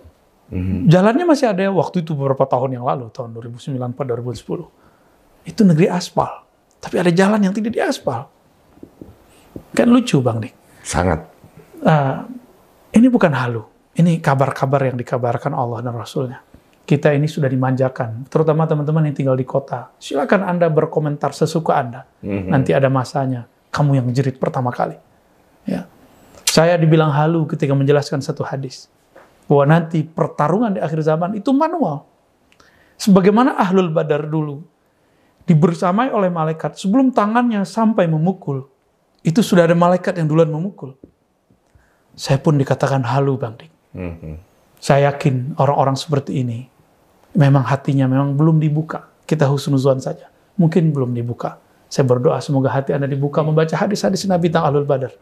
[0.54, 0.88] Mhm.
[0.88, 4.70] Jalannya masih ada waktu itu beberapa tahun yang lalu, tahun 2009 2010.
[5.46, 6.46] Itu negeri aspal.
[6.78, 8.30] Tapi ada jalan yang tidak diaspal.
[9.74, 10.54] Kan lucu Bang Dik.
[10.86, 11.26] Sangat.
[11.82, 12.22] Uh,
[12.94, 13.65] ini bukan halu.
[13.96, 16.46] Ini kabar-kabar yang dikabarkan Allah dan Rasulnya.
[16.86, 19.89] Kita ini sudah dimanjakan, terutama teman-teman yang tinggal di kota.
[19.98, 22.06] Silakan Anda berkomentar sesuka Anda.
[22.21, 22.45] Mm-hmm.
[22.45, 23.50] Nanti ada masanya.
[23.74, 24.93] Kamu yang jerit pertama kali.
[25.65, 25.89] Ya.
[26.45, 28.86] Saya dibilang halu ketika menjelaskan satu hadis.
[29.50, 32.06] Bahwa nanti pertarungan di akhir zaman itu manual.
[33.02, 34.62] Sebagaimana ahlul badar dulu.
[35.50, 38.69] Dibersamai oleh malaikat sebelum tangannya sampai memukul.
[39.26, 40.93] Itu sudah ada malaikat yang duluan memukul.
[42.13, 43.74] Saya pun dikatakan halu Bang Dik.
[43.98, 44.36] Mm-hmm.
[44.78, 46.74] Saya yakin orang-orang seperti ini
[47.36, 49.06] memang hatinya memang belum dibuka.
[49.28, 50.32] Kita husnuzon saja.
[50.56, 51.60] Mungkin belum dibuka.
[51.91, 55.13] Saya berdoa semoga hati Anda dibuka membaca hadis-hadis Nabi tentang Ahlul Badar.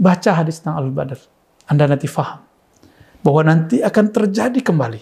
[0.00, 1.18] Baca hadis tentang Ahlul Badar.
[1.66, 2.44] Anda nanti faham.
[3.20, 5.00] Bahwa nanti akan terjadi kembali.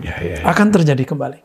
[0.00, 0.44] Ya, ya, ya.
[0.48, 1.40] Akan terjadi kembali.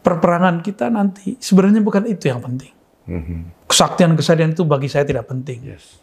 [0.00, 2.72] Perperangan kita nanti sebenarnya bukan itu yang penting.
[3.10, 3.68] Mm-hmm.
[3.68, 5.66] Kesaktian-kesaktian itu bagi saya tidak penting.
[5.66, 6.00] Yes.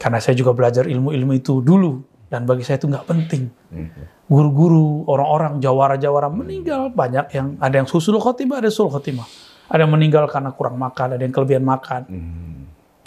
[0.00, 2.00] Karena saya juga belajar ilmu-ilmu itu dulu.
[2.30, 3.50] Dan bagi saya itu nggak penting.
[3.74, 4.30] Mm-hmm.
[4.30, 6.94] Guru-guru, orang-orang, jawara-jawara meninggal.
[6.94, 9.26] Banyak yang ada yang susul khotimah, ada sul khotimah.
[9.66, 12.06] Ada yang meninggal karena kurang makan, ada yang kelebihan makan.
[12.06, 12.58] Mm-hmm.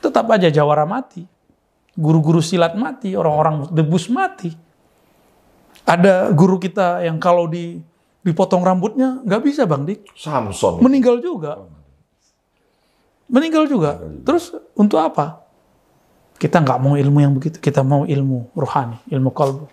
[0.04, 1.24] Tetap aja jawara mati.
[1.96, 4.52] Guru-guru silat mati, orang-orang debus mati.
[5.88, 7.80] Ada guru kita yang kalau di
[8.24, 10.16] dipotong rambutnya nggak bisa bang Dik.
[10.16, 10.80] Samson.
[10.80, 11.68] Meninggal juga.
[13.28, 14.00] Meninggal juga.
[14.24, 15.43] Terus untuk apa?
[16.44, 17.56] Kita nggak mau ilmu yang begitu.
[17.64, 19.64] Kita mau ilmu rohani, ilmu kalbu.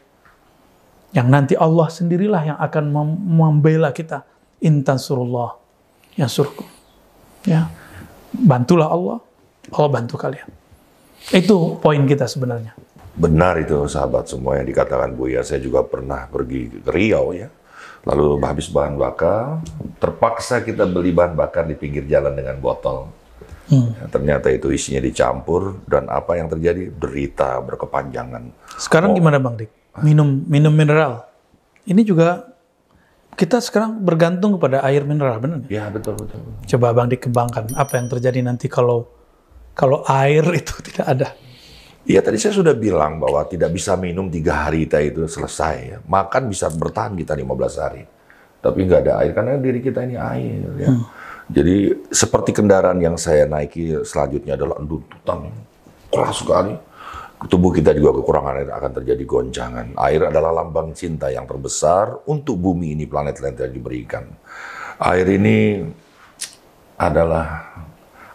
[1.10, 2.84] Yang nanti Allah sendirilah yang akan
[3.26, 4.22] membela kita.
[4.62, 5.58] Intan surullah
[6.14, 6.62] yang surku.
[7.42, 7.66] Ya.
[8.30, 9.18] Bantulah Allah,
[9.74, 10.46] Allah bantu kalian.
[11.34, 12.78] Itu poin kita sebenarnya.
[13.18, 15.42] Benar itu sahabat semua yang dikatakan Bu ya.
[15.42, 17.50] Saya juga pernah pergi ke Riau ya.
[18.06, 19.58] Lalu habis bahan bakar,
[19.98, 23.19] terpaksa kita beli bahan bakar di pinggir jalan dengan botol
[23.70, 23.94] Hmm.
[23.94, 28.50] Ya, ternyata itu isinya dicampur dan apa yang terjadi berita berkepanjangan.
[28.74, 29.16] Sekarang oh.
[29.16, 29.70] gimana Bang Dik?
[30.02, 31.30] Minum minum mineral.
[31.86, 32.50] Ini juga
[33.38, 36.42] kita sekarang bergantung kepada air mineral, benar Ya betul betul.
[36.66, 39.06] Coba Bang Dik kembangkan apa yang terjadi nanti kalau
[39.78, 41.28] kalau air itu tidak ada.
[42.10, 45.76] Iya tadi saya sudah bilang bahwa tidak bisa minum tiga hari kita itu selesai.
[45.94, 45.98] Ya.
[46.02, 47.46] Makan bisa bertahan kita 15
[47.86, 48.02] hari.
[48.60, 50.66] Tapi nggak ada air karena diri kita ini air.
[50.74, 50.90] Ya.
[50.90, 51.06] Hmm.
[51.50, 55.50] Jadi seperti kendaraan yang saya naiki selanjutnya adalah tuntutan
[56.06, 56.74] keras sekali.
[57.40, 59.86] Tubuh kita juga kekurangan air akan terjadi goncangan.
[59.96, 64.24] Air adalah lambang cinta yang terbesar untuk bumi ini planet lain yang diberikan.
[65.00, 65.80] Air ini
[67.00, 67.72] adalah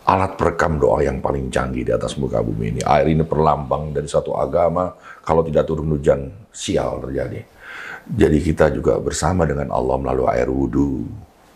[0.10, 2.82] alat perekam doa yang paling canggih di atas muka bumi ini.
[2.82, 7.45] Air ini perlambang dari satu agama, kalau tidak turun hujan, sial terjadi.
[8.06, 11.06] Jadi kita juga bersama dengan Allah melalui air wudhu,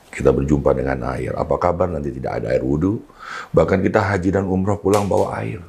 [0.10, 1.32] kita berjumpa dengan air.
[1.38, 3.02] Apa kabar nanti tidak ada air wudhu?
[3.54, 5.62] Bahkan kita haji dan umroh pulang bawa air.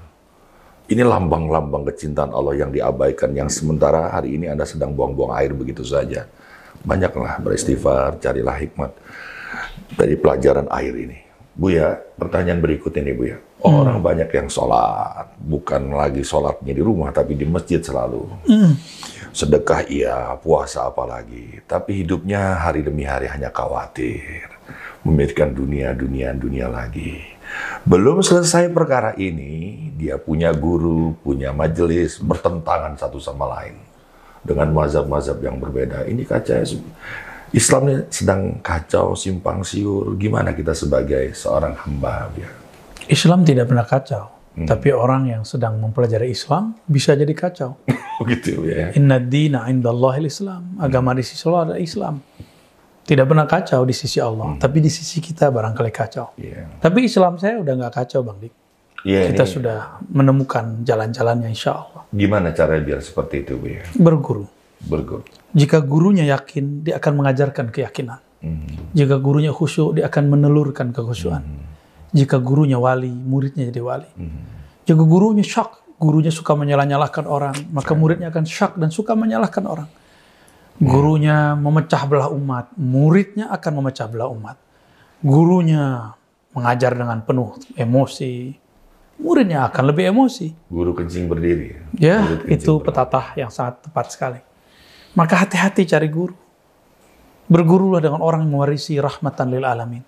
[0.91, 5.87] Ini lambang-lambang kecintaan Allah yang diabaikan, yang sementara hari ini Anda sedang buang-buang air begitu
[5.87, 6.27] saja.
[6.83, 8.91] Banyaklah beristighfar, carilah hikmat
[9.95, 11.19] dari pelajaran air ini.
[11.55, 13.39] Bu ya, pertanyaan berikut ini Bu ya.
[13.61, 14.07] Orang hmm.
[14.07, 18.25] banyak yang sholat, bukan lagi sholatnya di rumah, tapi di masjid selalu.
[18.49, 18.73] Hmm
[19.31, 21.63] sedekah iya, puasa apalagi.
[21.67, 24.47] Tapi hidupnya hari demi hari hanya khawatir.
[25.07, 27.25] Memikirkan dunia, dunia, dunia lagi.
[27.89, 33.81] Belum selesai perkara ini, dia punya guru, punya majelis, bertentangan satu sama lain.
[34.45, 36.05] Dengan mazhab-mazhab yang berbeda.
[36.05, 36.65] Ini kaca
[37.51, 40.15] Islam ini sedang kacau, simpang siur.
[40.15, 42.31] Gimana kita sebagai seorang hamba?
[42.39, 42.60] Ya?
[43.11, 44.25] Islam tidak pernah kacau.
[44.51, 44.67] Hmm.
[44.67, 47.79] Tapi orang yang sedang mempelajari Islam bisa jadi kacau.
[48.23, 48.95] Begitu ya.
[48.95, 50.79] Inna dina indallahil Islam.
[50.79, 52.15] Agama di sisi Allah adalah Islam.
[53.01, 54.63] Tidak pernah kacau di sisi Allah, hmm.
[54.63, 56.31] tapi di sisi kita barangkali kacau.
[56.39, 56.71] Yeah.
[56.79, 58.55] Tapi Islam saya udah nggak kacau, Bang Dik.
[59.03, 59.51] Yeah, kita ini...
[59.51, 59.79] sudah
[60.15, 62.07] menemukan jalan-jalannya, insya Allah.
[62.15, 63.67] Gimana cara biar seperti itu, Bu?
[63.67, 63.83] Ya?
[63.99, 64.47] Berguru.
[64.87, 65.27] Berguru.
[65.51, 68.23] Jika gurunya yakin, dia akan mengajarkan keyakinan.
[68.47, 68.95] Hmm.
[68.95, 71.43] Jika gurunya khusyuk, dia akan menelurkan kekhusyuan.
[71.43, 71.71] Hmm.
[72.11, 74.11] Jika gurunya wali, muridnya jadi wali.
[74.19, 74.43] Hmm.
[74.87, 79.89] Jika gurunya syak, gurunya suka menyalah-nyalahkan orang, maka muridnya akan syak dan suka menyalahkan orang.
[80.81, 84.57] Gurunya memecah belah umat, muridnya akan memecah belah umat.
[85.21, 86.17] Gurunya
[86.57, 88.57] mengajar dengan penuh emosi,
[89.21, 90.73] muridnya akan lebih emosi.
[90.73, 91.77] Guru kencing berdiri.
[92.01, 94.41] Ya, itu petatah yang sangat tepat sekali.
[95.13, 96.35] Maka hati-hati cari guru.
[97.51, 100.03] Bergurulah dengan orang yang mewarisi rahmatan lil alamin.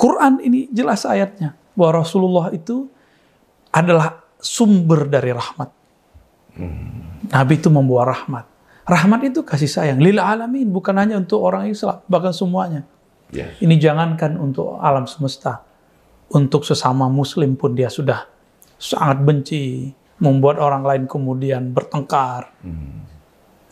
[0.00, 2.88] Quran ini jelas ayatnya bahwa Rasulullah itu
[3.68, 5.68] adalah sumber dari rahmat.
[6.56, 7.28] Hmm.
[7.28, 8.48] Nabi itu membawa rahmat.
[8.88, 12.88] Rahmat itu kasih sayang lil alamin bukan hanya untuk orang Islam, bahkan semuanya.
[13.28, 13.52] Yeah.
[13.60, 15.68] Ini jangankan untuk alam semesta.
[16.30, 18.22] untuk sesama muslim pun dia sudah
[18.78, 19.90] sangat benci,
[20.22, 22.54] membuat orang lain kemudian bertengkar.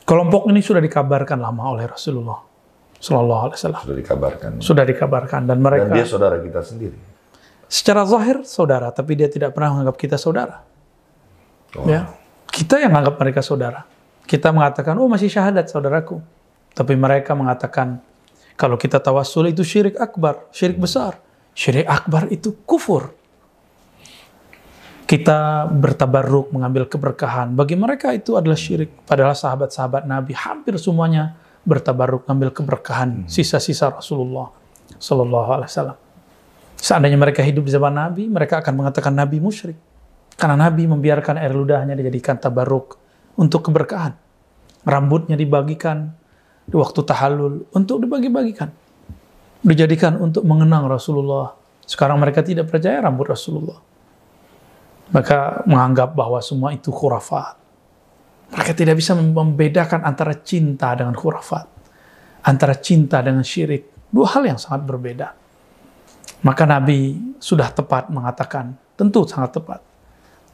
[0.02, 2.47] Kelompok ini sudah dikabarkan lama oleh Rasulullah
[2.98, 3.82] Sallallahu Alaihi Wasallam.
[3.86, 4.50] Sudah dikabarkan.
[4.58, 6.98] Sudah dikabarkan dan mereka Dan dia saudara kita sendiri.
[7.68, 10.64] secara zahir saudara, tapi dia tidak pernah menganggap kita saudara.
[11.76, 11.84] Oh.
[11.84, 12.08] Ya,
[12.48, 13.84] kita yang menganggap mereka saudara.
[14.24, 16.20] Kita mengatakan, oh masih syahadat saudaraku.
[16.72, 18.00] Tapi mereka mengatakan,
[18.56, 21.20] kalau kita tawassul itu syirik akbar, syirik besar.
[21.52, 23.12] Syirik akbar itu kufur.
[25.08, 27.56] Kita bertabarruk mengambil keberkahan.
[27.56, 28.92] Bagi mereka itu adalah syirik.
[29.08, 34.50] Padahal sahabat-sahabat Nabi hampir semuanya bertabarruk mengambil keberkahan sisa-sisa Rasulullah
[34.98, 35.98] Sallallahu Alaihi Wasallam.
[36.78, 39.74] Seandainya mereka hidup di zaman Nabi, mereka akan mengatakan Nabi musyrik.
[40.38, 42.94] Karena Nabi membiarkan air ludahnya dijadikan tabarruk
[43.34, 44.14] untuk keberkahan.
[44.86, 46.14] Rambutnya dibagikan
[46.62, 48.70] di waktu tahallul untuk dibagi-bagikan.
[49.66, 51.58] Dijadikan untuk mengenang Rasulullah.
[51.82, 53.82] Sekarang mereka tidak percaya rambut Rasulullah.
[55.10, 57.58] Maka menganggap bahwa semua itu khurafat.
[58.48, 61.66] Mereka tidak bisa membedakan antara cinta dengan khurafat.
[62.48, 64.08] Antara cinta dengan syirik.
[64.08, 65.28] Dua hal yang sangat berbeda.
[66.42, 69.80] Maka Nabi sudah tepat mengatakan, tentu sangat tepat.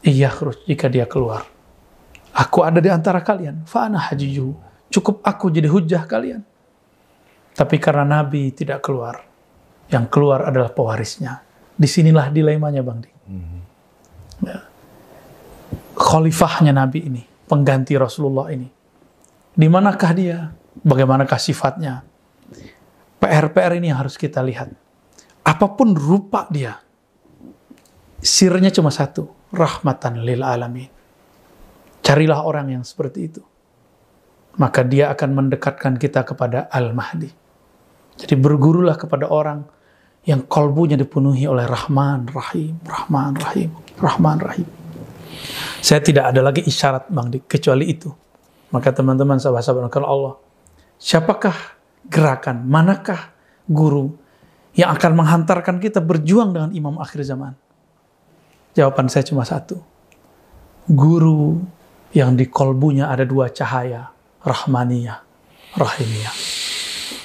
[0.05, 0.33] Iya
[0.67, 1.47] jika dia keluar.
[2.35, 3.63] Aku ada di antara kalian.
[3.63, 4.53] Fa'ana hajiju.
[4.91, 6.43] Cukup aku jadi hujah kalian.
[7.55, 9.23] Tapi karena Nabi tidak keluar,
[9.87, 11.39] yang keluar adalah pewarisnya.
[11.75, 13.11] Di sinilah dilemanya Bang Di.
[14.43, 14.59] Ya.
[15.95, 18.69] Khalifahnya Nabi ini, pengganti Rasulullah ini.
[19.55, 20.51] Di manakah dia?
[20.83, 22.03] Bagaimanakah sifatnya?
[23.23, 24.69] PR-PR ini yang harus kita lihat.
[25.45, 26.81] Apa pun rupa dia,
[28.21, 30.91] sirnya cuma satu, rahmatan lil alamin.
[32.05, 33.43] Carilah orang yang seperti itu.
[34.61, 37.33] Maka dia akan mendekatkan kita kepada Al-Mahdi.
[38.15, 39.65] Jadi bergurulah kepada orang
[40.25, 44.84] yang kolbunya dipenuhi oleh Rahman, Rahim, Rahman, Rahim, Rahman, Rahim.
[45.85, 48.11] Saya tidak ada lagi isyarat Bang Dik, kecuali itu.
[48.75, 50.35] Maka teman-teman sahabat-sahabat kalau Allah,
[50.99, 51.55] siapakah
[52.11, 53.31] gerakan, manakah
[53.71, 54.17] guru
[54.75, 57.55] yang akan menghantarkan kita berjuang dengan imam akhir zaman?
[58.75, 59.79] Jawaban saya cuma satu.
[60.91, 61.63] Guru
[62.11, 64.11] yang di kolbunya ada dua cahaya,
[64.43, 65.19] Rahmaniyah,
[65.79, 66.35] Rahimiyah.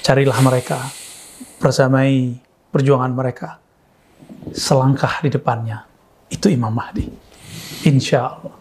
[0.00, 0.78] Carilah mereka,
[1.58, 2.38] bersamai
[2.70, 3.58] perjuangan mereka.
[4.54, 5.84] Selangkah di depannya,
[6.30, 7.29] itu Imam Mahdi.
[7.80, 8.54] Insya Allah.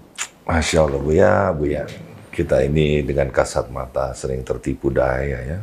[0.47, 1.83] Masya Allah, Buya, Buya.
[2.31, 5.59] Kita ini dengan kasat mata sering tertipu daya ya.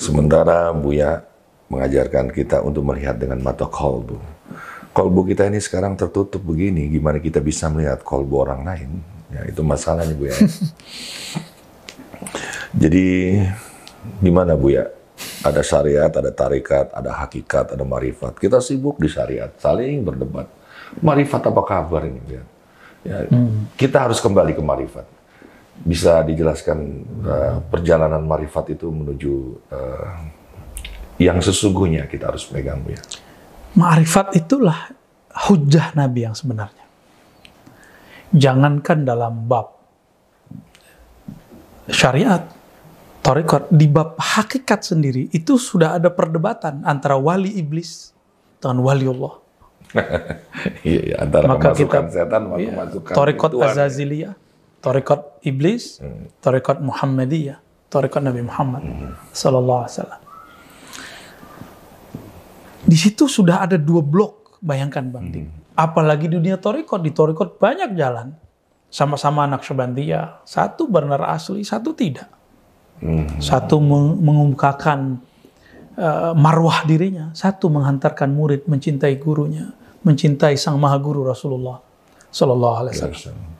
[0.00, 1.20] Sementara Buya
[1.68, 4.16] mengajarkan kita untuk melihat dengan mata kolbu.
[4.96, 8.90] Kolbu kita ini sekarang tertutup begini, gimana kita bisa melihat kolbu orang lain?
[9.28, 10.32] Ya, itu masalahnya Bu ya.
[12.88, 13.36] Jadi
[14.24, 14.88] gimana Bu ya?
[15.44, 18.40] Ada syariat, ada tarikat, ada hakikat, ada marifat.
[18.40, 20.48] Kita sibuk di syariat, saling berdebat.
[21.04, 22.40] Marifat apa kabar ini Bu
[23.06, 23.26] ya?
[23.26, 23.38] ya
[23.74, 25.06] Kita harus kembali ke marifat.
[25.78, 26.78] Bisa dijelaskan
[27.22, 29.34] uh, perjalanan marifat itu menuju
[29.70, 30.10] uh,
[31.18, 32.98] yang sesungguhnya kita harus pegang ya?
[33.78, 34.90] Ma'rifat itulah
[35.50, 36.86] hujah Nabi yang sebenarnya.
[38.34, 39.78] Jangankan dalam bab
[41.88, 42.44] syariat,
[43.24, 48.12] tarekat, di bab hakikat sendiri, itu sudah ada perdebatan antara wali iblis
[48.60, 49.40] dengan wali Allah.
[50.84, 52.72] Iya, iya, antara Maka kita- setan sama Iya.
[53.08, 53.68] Tarekat Tuhan.
[53.72, 54.34] Azaziliyah,
[54.80, 55.98] tarekat iblis,
[56.38, 58.82] tarekat Muhammadiyah, tarekat Nabi Muhammad
[59.32, 60.20] sallallahu alaihi wasallam.
[62.88, 65.46] Di situ sudah ada dua blok, bayangkan Bang Dik.
[65.72, 68.32] Apalagi dunia tarekat, di tarekat banyak jalan.
[68.88, 72.24] Sama-sama anak Syabandiyah, satu benar asli, satu tidak.
[73.38, 75.20] Satu meng- mengumumkakan
[75.94, 81.78] eh, marwah dirinya, satu menghantarkan murid mencintai gurunya, mencintai sang maha guru Rasulullah
[82.28, 83.56] Sallallahu Alaihi Wasallam.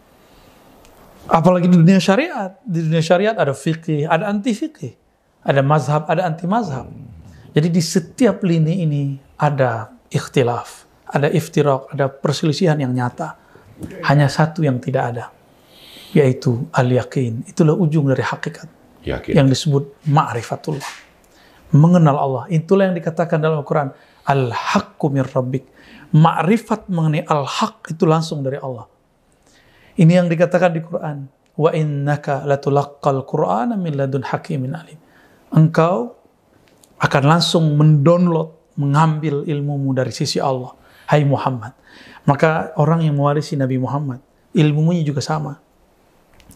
[1.29, 4.97] Apalagi di dunia syariat, di dunia syariat ada fikih, ada anti fikih,
[5.45, 6.89] ada mazhab, ada anti mazhab.
[7.53, 9.03] Jadi di setiap lini ini
[9.37, 13.37] ada ikhtilaf, ada iftirak, ada perselisihan yang nyata.
[13.79, 15.31] Hanya satu yang tidak ada,
[16.11, 17.47] yaitu al-yakin.
[17.47, 18.67] Itulah ujung dari hakikat
[19.07, 19.39] Yakin.
[19.39, 20.91] yang disebut ma'rifatullah.
[21.77, 22.45] Mengenal Allah.
[22.51, 23.95] Itulah yang dikatakan dalam Al-Quran.
[24.27, 25.65] Al-haqqu min rabbik.
[26.09, 28.89] Ma'rifat mengenai al-haq itu langsung dari Allah.
[29.99, 31.29] Ini yang dikatakan di Quran.
[31.59, 34.97] Wa innaka latulaqqal qur'ana min ladun hakimin alim.
[35.53, 36.15] Engkau
[37.03, 40.73] akan langsung mendownload, mengambil ilmumu dari sisi Allah.
[41.11, 41.75] Hai Muhammad.
[42.29, 44.21] Maka orang yang mewarisi Nabi Muhammad,
[44.53, 45.57] ilmunya juga sama.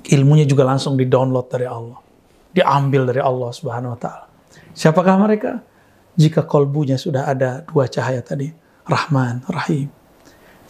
[0.07, 1.99] Ilmunya juga langsung di-download dari Allah.
[2.53, 4.27] Diambil dari Allah Subhanahu wa taala.
[4.77, 5.61] Siapakah mereka?
[6.13, 9.89] Jika kolbunya sudah ada dua cahaya tadi, Rahman, Rahim.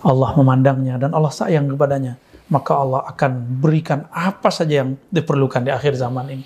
[0.02, 2.18] Allah memandangnya dan Allah sayang kepadanya.
[2.52, 6.44] Maka Allah akan berikan apa saja yang diperlukan di akhir zaman ini.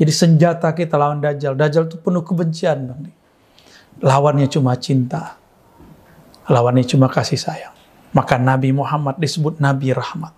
[0.00, 1.52] Jadi senjata kita lawan Dajjal.
[1.52, 2.88] Dajjal itu penuh kebencian.
[4.00, 5.36] Lawannya cuma cinta.
[6.48, 7.74] Lawannya cuma kasih sayang.
[8.16, 10.32] Maka Nabi Muhammad disebut Nabi Rahmat.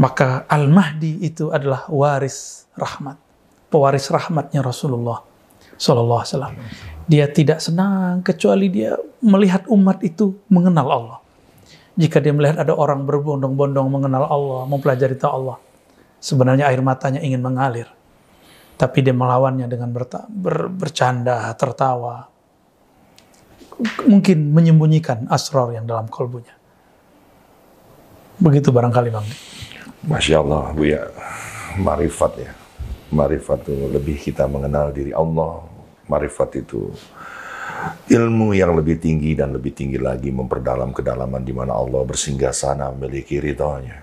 [0.00, 3.20] Maka Al-Mahdi itu adalah waris rahmat.
[3.68, 5.20] Pewaris rahmatnya Rasulullah
[5.76, 6.54] Sallallahu Alaihi Wasallam.
[7.10, 11.18] Dia tidak senang kecuali dia melihat umat itu mengenal Allah.
[11.98, 15.58] Jika dia melihat ada orang berbondong-bondong mengenal Allah, mempelajari tahu Allah,
[16.22, 17.90] sebenarnya air matanya ingin mengalir.
[18.78, 22.30] Tapi dia melawannya dengan ber, ber, bercanda, tertawa.
[24.06, 26.56] Mungkin menyembunyikan asrar yang dalam kolbunya.
[28.40, 29.26] Begitu barangkali Bang.
[30.08, 31.04] Masya Allah, Bu ya.
[31.76, 32.52] Marifat ya.
[33.12, 35.69] Marifat itu lebih kita mengenal diri Allah.
[36.10, 36.90] Marifat itu
[38.10, 42.90] ilmu yang lebih tinggi dan lebih tinggi lagi memperdalam kedalaman di mana Allah bersinggah sana
[42.90, 44.02] memiliki ridhonya.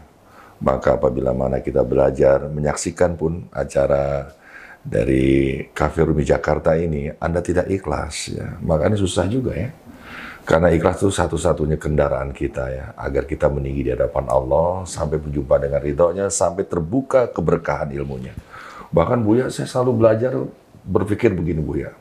[0.63, 4.33] Maka apabila mana kita belajar menyaksikan pun acara
[4.81, 8.57] dari Cafe Rumi Jakarta ini, Anda tidak ikhlas ya.
[8.63, 9.69] Makanya susah juga ya.
[10.47, 15.59] Karena ikhlas itu satu-satunya kendaraan kita ya, agar kita meninggi di hadapan Allah, sampai berjumpa
[15.59, 18.31] dengan ridhonya, sampai terbuka keberkahan ilmunya.
[18.87, 20.31] Bahkan Buya, saya selalu belajar,
[20.87, 21.91] berpikir begini Buya.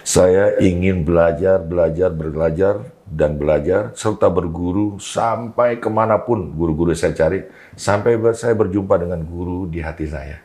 [0.00, 2.74] Saya ingin belajar, belajar, belajar,
[3.04, 7.44] dan belajar, serta berguru sampai ke mana pun guru-guru saya cari,
[7.76, 10.40] sampai saya berjumpa dengan guru di hati saya.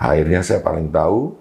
[0.00, 1.36] Akhirnya saya paling tahu,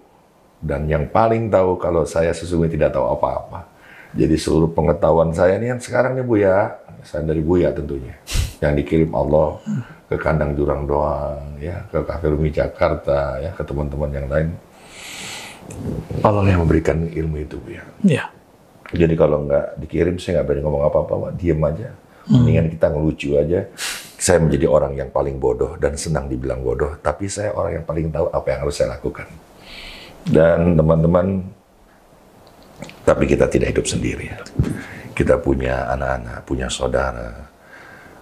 [0.59, 3.79] dan yang paling tahu kalau saya sesungguhnya tidak tahu apa-apa
[4.09, 8.17] jadi seluruh pengetahuan saya ini yang sekarang nih Bu ya, saya dari Bu ya tentunya,
[8.57, 9.61] yang dikirim Allah
[10.09, 14.49] ke kandang jurang doang, ya ke kafe Rumi Jakarta, ya ke teman-teman yang lain.
[16.23, 17.83] Allah yang memberikan ilmu itu Bu ya.
[18.03, 18.25] Ya.
[18.89, 21.31] Jadi kalau nggak dikirim, saya nggak berani ngomong apa-apa, Pak.
[21.37, 21.89] Diem aja.
[22.29, 23.65] Mendingan kita ngelucu aja.
[24.19, 28.11] Saya menjadi orang yang paling bodoh dan senang dibilang bodoh, tapi saya orang yang paling
[28.11, 29.25] tahu apa yang harus saya lakukan.
[30.27, 31.41] Dan teman-teman
[33.07, 34.27] tapi kita tidak hidup sendiri.
[35.15, 37.47] Kita punya anak-anak, punya saudara.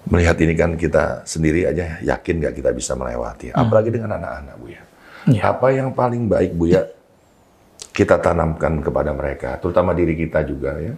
[0.08, 3.52] Melihat ini kan kita sendiri aja yakin nggak kita bisa melewati.
[3.52, 3.68] Hmm.
[3.68, 4.82] Apalagi dengan anak-anak, Bu ya.
[5.28, 5.41] ya.
[5.52, 6.88] Apa yang paling baik, Bu ya,
[7.98, 10.93] kita tanamkan kepada mereka, terutama diri kita juga ya.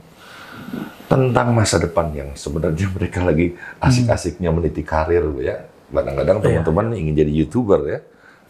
[1.08, 5.64] Tentang masa depan yang sebenarnya mereka lagi asik-asiknya meniti karir, ya.
[5.90, 6.44] Kadang-kadang iya.
[6.44, 8.00] teman-teman ingin jadi YouTuber ya.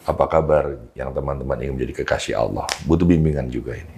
[0.09, 2.65] Apa kabar yang teman-teman ingin menjadi kekasih Allah?
[2.89, 3.95] Butuh bimbingan juga ini.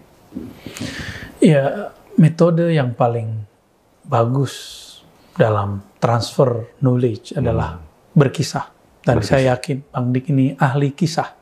[1.39, 3.47] Ya, metode yang paling
[4.03, 4.77] bagus
[5.39, 8.13] dalam transfer knowledge adalah hmm.
[8.13, 8.67] berkisah.
[9.01, 9.31] Dan berkisah.
[9.39, 11.40] saya yakin Bang Dik ini ahli kisah.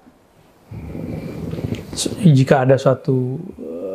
[2.24, 3.42] Jika ada suatu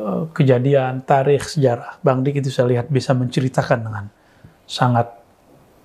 [0.04, 4.04] uh, kejadian, tarikh, sejarah, Bang Dik itu saya lihat bisa menceritakan dengan
[4.68, 5.08] sangat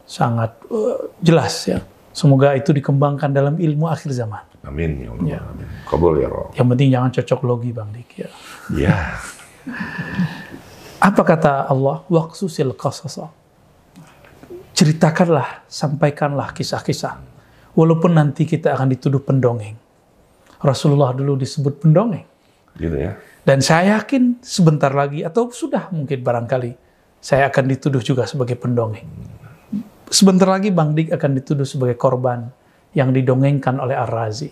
[0.04, 1.80] sangat uh, jelas ya.
[2.10, 4.44] Semoga itu dikembangkan dalam ilmu akhir zaman.
[4.66, 5.28] Amin ya Allah.
[5.30, 5.40] Ya.
[5.88, 6.52] Kabul ya Allah.
[6.58, 8.30] Yang penting jangan cocok logi Bang Dik ya.
[8.76, 8.98] Ya.
[11.10, 12.04] Apa kata Allah?
[12.12, 13.32] Waqsusil qasasa.
[14.76, 17.16] Ceritakanlah, sampaikanlah kisah-kisah.
[17.72, 19.80] Walaupun nanti kita akan dituduh pendongeng.
[20.60, 22.28] Rasulullah dulu disebut pendongeng.
[22.76, 23.16] Gitu ya.
[23.44, 26.72] Dan saya yakin sebentar lagi, atau sudah mungkin barangkali,
[27.20, 29.08] saya akan dituduh juga sebagai pendongeng.
[30.10, 32.50] Sebentar lagi Bang Dik akan dituduh sebagai korban
[32.98, 34.50] yang didongengkan oleh Ar-Razi.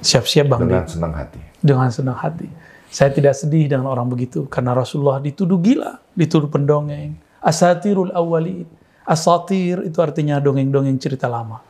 [0.00, 0.74] Siap-siap Bang Dengan Dik.
[0.74, 1.40] Dengan senang hati.
[1.60, 2.48] Dengan senang hati.
[2.90, 7.14] Saya tidak sedih dengan orang begitu karena Rasulullah dituduh gila, dituduh pendongeng.
[7.38, 8.66] Asatirul awali.
[9.06, 11.62] Asatir itu artinya dongeng-dongeng cerita lama.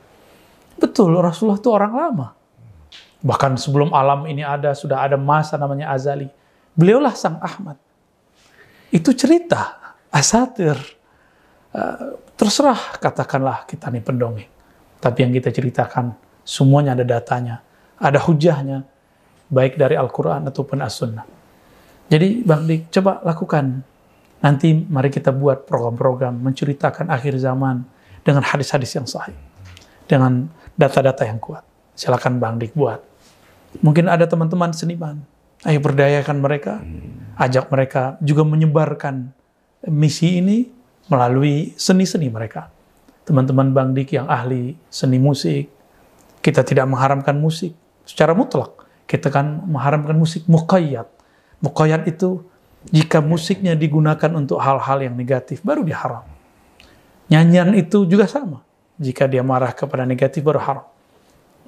[0.81, 2.29] Betul, Rasulullah itu orang lama.
[3.21, 6.29] Bahkan sebelum alam ini ada, sudah ada masa namanya Azali.
[6.73, 7.77] Beliaulah Sang Ahmad.
[8.89, 9.77] Itu cerita,
[10.09, 10.75] asatir.
[11.71, 14.51] Uh, terserah katakanlah kita nih pendongeng.
[14.99, 17.61] Tapi yang kita ceritakan, semuanya ada datanya.
[18.01, 18.89] Ada hujahnya,
[19.53, 21.29] baik dari Al-Quran ataupun As-Sunnah.
[22.09, 23.85] Jadi Bang Dik, coba lakukan.
[24.41, 27.85] Nanti mari kita buat program-program menceritakan akhir zaman
[28.25, 29.37] dengan hadis-hadis yang sahih.
[30.09, 31.63] Dengan data-data yang kuat.
[31.93, 33.10] Silakan Bang Dik buat.
[33.79, 35.23] Mungkin ada teman-teman seniman.
[35.63, 36.83] Ayo berdayakan mereka.
[37.39, 39.31] Ajak mereka juga menyebarkan
[39.87, 40.67] misi ini
[41.07, 42.75] melalui seni-seni mereka.
[43.23, 45.71] Teman-teman Bang Dik yang ahli seni musik.
[46.43, 51.11] Kita tidak mengharamkan musik secara mutlak kita kan mengharamkan musik muqayyad.
[51.59, 52.47] Muqayyad itu
[52.95, 56.23] jika musiknya digunakan untuk hal-hal yang negatif baru diharam.
[57.27, 58.63] Nyanyian itu juga sama.
[59.03, 60.87] Jika dia marah kepada negatif baru haram.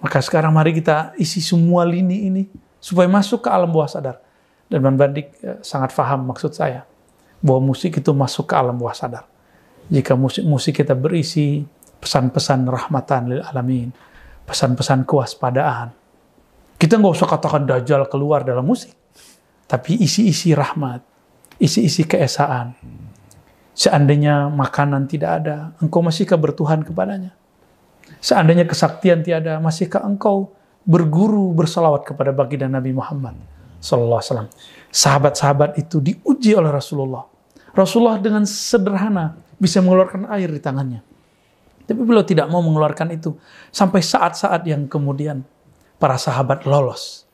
[0.03, 2.43] Maka sekarang mari kita isi semua lini ini
[2.83, 4.19] supaya masuk ke alam bawah sadar.
[4.67, 6.85] Dan Bandik eh, sangat faham maksud saya.
[7.43, 9.27] bahwa musik itu masuk ke alam bawah sadar.
[9.91, 11.67] Jika musik-musik kita berisi
[11.99, 13.91] pesan-pesan rahmatan lil alamin,
[14.47, 15.91] pesan-pesan kewaspadaan,
[16.79, 18.95] kita nggak usah katakan dajjal keluar dalam musik,
[19.67, 21.03] tapi isi-isi rahmat,
[21.59, 22.79] isi-isi keesaan.
[23.75, 27.35] Seandainya makanan tidak ada, engkau masihkah bertuhan kepadanya?
[28.19, 30.53] Seandainya kesaktian tiada, masihkah engkau
[30.83, 33.39] berguru bersalawat kepada baginda Nabi Muhammad
[33.79, 34.51] sallallahu alaihi wasallam?
[34.93, 37.25] Sahabat-sahabat itu diuji oleh Rasulullah.
[37.73, 41.01] Rasulullah dengan sederhana bisa mengeluarkan air di tangannya.
[41.89, 43.35] Tapi beliau tidak mau mengeluarkan itu
[43.73, 45.43] sampai saat-saat yang kemudian
[45.97, 47.25] para sahabat lolos.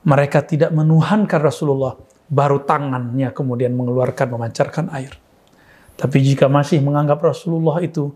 [0.00, 1.92] Mereka tidak menuhankan Rasulullah,
[2.30, 5.12] baru tangannya kemudian mengeluarkan memancarkan air.
[5.98, 8.08] Tapi jika masih menganggap Rasulullah itu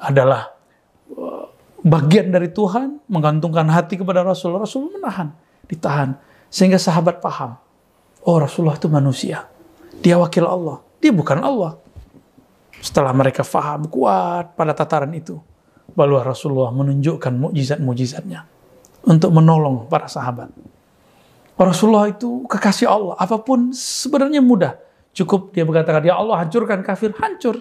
[0.00, 0.56] adalah
[1.84, 5.28] bagian dari Tuhan, menggantungkan hati kepada Rasulullah, Rasulullah menahan,
[5.66, 6.10] ditahan.
[6.50, 7.56] Sehingga sahabat paham,
[8.26, 9.46] oh Rasulullah itu manusia.
[10.00, 11.78] Dia wakil Allah, dia bukan Allah.
[12.80, 15.36] Setelah mereka faham kuat pada tataran itu,
[15.92, 18.48] baru Rasulullah menunjukkan mukjizat-mukjizatnya
[19.04, 20.48] untuk menolong para sahabat.
[21.60, 24.80] Rasulullah itu kekasih Allah, apa pun sebenarnya mudah.
[25.12, 27.60] Cukup dia mengatakan, ya Allah hancurkan kafir, hancur.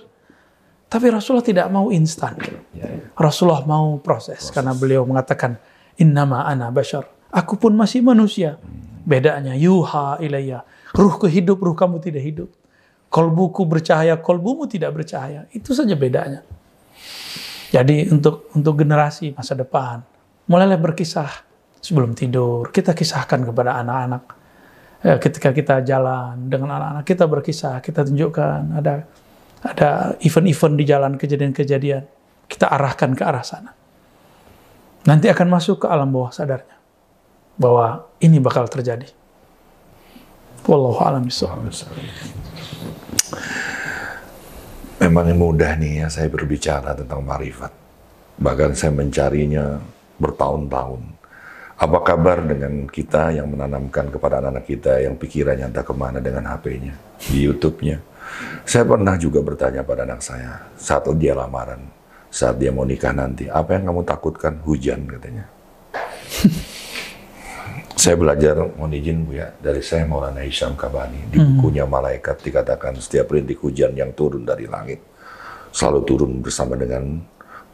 [0.90, 2.34] Tapi Rasulullah tidak mau instan.
[2.74, 3.06] Ya, ya.
[3.14, 4.50] Rasulullah mau proses, proses.
[4.50, 5.62] karena beliau mengatakan,
[6.02, 7.06] Innama ana bashar.
[7.30, 8.58] Aku pun masih manusia.
[9.06, 10.66] Bedanya, yuha ilayya.
[10.96, 12.50] Ruhku hidup, ruh kamu tidak hidup.
[13.14, 15.46] Kolbuku bercahaya, kolbumu tidak bercahaya.
[15.54, 16.42] Itu saja bedanya.
[17.70, 20.02] Jadi untuk untuk generasi masa depan,
[20.50, 21.30] mulailah berkisah
[21.78, 22.74] sebelum tidur.
[22.74, 24.24] Kita kisahkan kepada anak-anak
[25.06, 29.06] ya, ketika kita jalan dengan anak-anak kita berkisah, kita tunjukkan ada
[29.60, 32.04] ada event-event di jalan kejadian-kejadian,
[32.48, 33.72] kita arahkan ke arah sana.
[35.08, 36.76] Nanti akan masuk ke alam bawah sadarnya
[37.60, 39.08] bahwa ini bakal terjadi.
[40.68, 41.26] Wallahu a'lam
[45.00, 47.72] Memang mudah nih ya saya berbicara tentang marifat.
[48.40, 49.80] Bahkan saya mencarinya
[50.20, 51.20] bertahun-tahun
[51.80, 56.44] apa kabar dengan kita yang menanamkan kepada anak-anak kita yang pikirannya entah ke mana dengan
[56.52, 56.92] HP-nya,
[57.24, 58.04] di YouTube-nya.
[58.64, 61.82] Saya pernah juga bertanya pada anak saya, saat dia lamaran,
[62.30, 64.62] saat dia mau nikah nanti, apa yang kamu takutkan?
[64.64, 65.46] Hujan katanya.
[68.02, 71.28] saya belajar, mohon izin Bu ya, dari saya Maulana Hisham Kabani.
[71.28, 71.48] Di hmm.
[71.58, 75.02] bukunya Malaikat dikatakan setiap rintik hujan yang turun dari langit,
[75.74, 77.20] selalu turun bersama dengan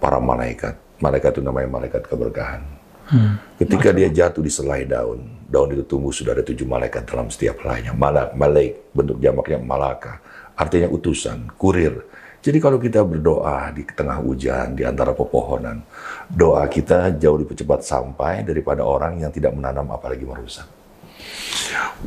[0.02, 0.80] para malaikat.
[1.04, 2.76] Malaikat itu namanya malaikat keberkahan
[3.06, 3.38] Hmm.
[3.62, 7.62] Ketika dia jatuh di selai daun, daun itu tumbuh sudah ada tujuh malaikat dalam setiap
[7.62, 7.94] helainya.
[7.94, 10.18] Malak, malaik, bentuk jamaknya malaka,
[10.56, 12.04] artinya utusan, kurir.
[12.40, 15.82] Jadi kalau kita berdoa di tengah hujan, di antara pepohonan,
[16.30, 20.70] doa kita jauh lebih cepat sampai daripada orang yang tidak menanam apalagi merusak.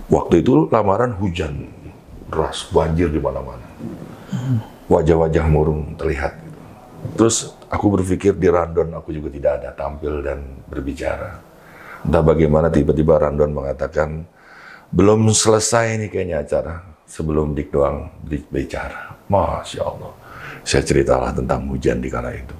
[0.06, 1.66] Waktu itu lamaran hujan
[2.30, 3.66] deras, banjir di mana-mana.
[4.86, 6.38] Wajah-wajah murung terlihat.
[7.18, 10.40] Terus Aku berpikir di Randon aku juga tidak ada tampil dan
[10.72, 11.36] berbicara.
[12.00, 14.24] Entah bagaimana tiba-tiba Randon mengatakan,
[14.88, 18.12] belum selesai ini kayaknya acara sebelum Dik doang
[18.52, 19.16] bicara.
[19.28, 20.12] Masya Allah.
[20.64, 22.56] Saya ceritalah tentang hujan di kala itu.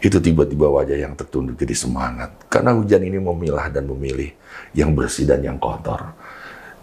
[0.00, 2.48] Itu tiba-tiba wajah yang tertunduk jadi semangat.
[2.48, 4.32] Karena hujan ini memilah dan memilih
[4.76, 6.12] yang bersih dan yang kotor.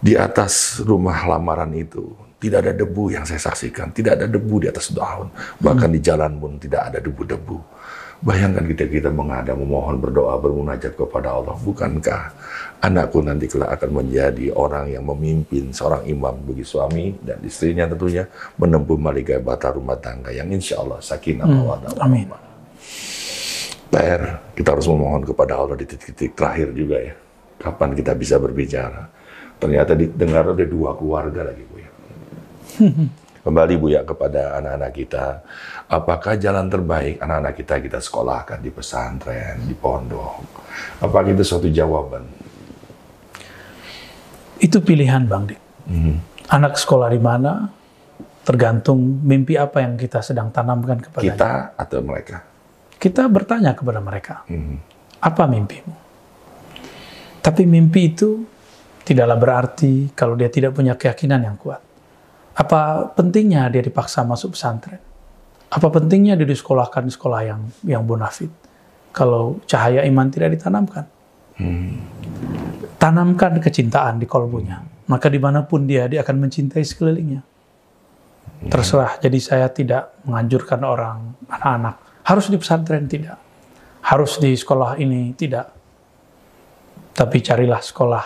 [0.02, 2.10] Di atas rumah lamaran itu
[2.42, 5.30] tidak ada debu yang saya saksikan, tidak ada debu di atas daun,
[5.62, 5.94] bahkan hmm.
[5.94, 7.58] di jalan pun tidak ada debu-debu.
[8.22, 11.58] Bayangkan kita kita menghadap, memohon, berdoa, bermunajat kepada Allah.
[11.58, 12.30] Bukankah
[12.78, 18.22] anakku nanti kelak akan menjadi orang yang memimpin seorang imam bagi suami dan istrinya tentunya
[18.62, 21.98] menempuh maligai bata rumah tangga yang insya Allah sakinah hmm.
[21.98, 22.30] Amin.
[23.90, 24.22] PR,
[24.54, 27.14] kita harus memohon kepada Allah di titik-titik terakhir juga ya.
[27.58, 29.10] Kapan kita bisa berbicara?
[29.58, 31.90] Ternyata didengar ada dua keluarga lagi Bu ya.
[33.42, 35.42] Kembali Bu ya kepada anak-anak kita,
[35.90, 40.46] apakah jalan terbaik anak-anak kita kita sekolahkan di pesantren, di pondok?
[41.02, 42.22] Apakah itu suatu jawaban?
[44.62, 45.58] Itu pilihan Bang Dik.
[45.90, 46.22] Hmm.
[46.54, 47.66] Anak sekolah di mana,
[48.46, 52.46] tergantung mimpi apa yang kita sedang tanamkan kepada kita atau mereka.
[52.94, 54.76] Kita bertanya kepada mereka, hmm.
[55.18, 55.94] apa mimpimu?
[57.42, 58.46] Tapi mimpi itu
[59.02, 61.91] tidaklah berarti kalau dia tidak punya keyakinan yang kuat.
[62.52, 65.00] Apa pentingnya dia dipaksa masuk pesantren?
[65.72, 68.52] Apa pentingnya dia disekolahkan di sekolah yang yang bonafit?
[69.12, 71.04] Kalau cahaya iman tidak ditanamkan.
[71.56, 72.00] Hmm.
[73.00, 74.84] Tanamkan kecintaan di kolbunya.
[75.08, 77.42] Maka di mana pun dia, dia akan mencintai sekelilingnya.
[78.68, 79.18] Terserah.
[79.20, 83.36] Jadi saya tidak menganjurkan orang, anak-anak, harus di pesantren, tidak.
[84.06, 85.66] Harus di sekolah ini, tidak.
[87.12, 88.24] Tapi carilah sekolah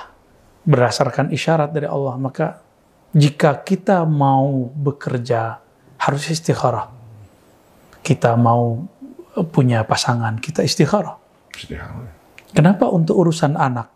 [0.67, 2.66] berdasarkan isyarat dari Allah, maka
[3.13, 5.61] jika kita mau bekerja
[6.01, 6.91] harus istikharah.
[8.03, 8.87] Kita mau
[9.51, 11.19] punya pasangan, kita istikharah.
[11.53, 12.15] Istikharah.
[12.55, 13.91] Kenapa untuk urusan anak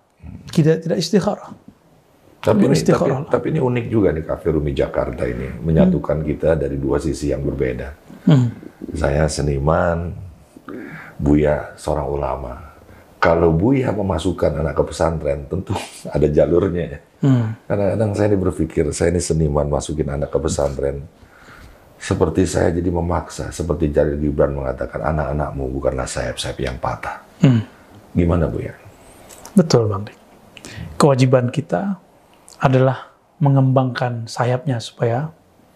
[0.50, 1.54] kita tidak istikharah?
[2.40, 6.80] Tapi ini, tapi, tapi ini unik juga nih Cafe Rumi Jakarta ini menyatukan kita dari
[6.80, 7.88] dua sisi yang berbeda.
[8.24, 8.48] Hmm.
[8.96, 10.16] Saya seniman,
[11.20, 12.54] Buya seorang ulama.
[13.20, 15.76] Kalau Buya memasukkan anak ke pesantren, tentu
[16.16, 17.09] ada jalurnya.
[17.20, 17.28] Ya.
[17.28, 17.46] Hmm.
[17.68, 21.04] Kadang-kadang saya ini berpikir, saya ini seniman masukin anak ke pesantren.
[22.00, 27.20] Seperti saya jadi memaksa, seperti Jalil Gibran mengatakan, anak-anakmu bukanlah sayap-sayap yang patah.
[27.44, 27.60] Hmm.
[28.16, 28.72] Gimana Buya?
[29.52, 30.16] Betul Bang Dik.
[30.96, 32.00] Kewajiban kita
[32.56, 35.28] adalah mengembangkan sayapnya supaya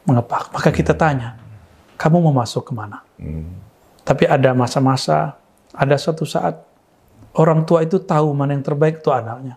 [0.08, 0.52] mengepak.
[0.52, 1.36] Maka kita tanya,
[1.96, 3.00] kamu mau masuk ke mana?
[4.04, 5.40] Tapi ada masa-masa,
[5.72, 6.60] ada suatu saat
[7.34, 9.56] orang tua itu tahu mana yang terbaik untuk anaknya.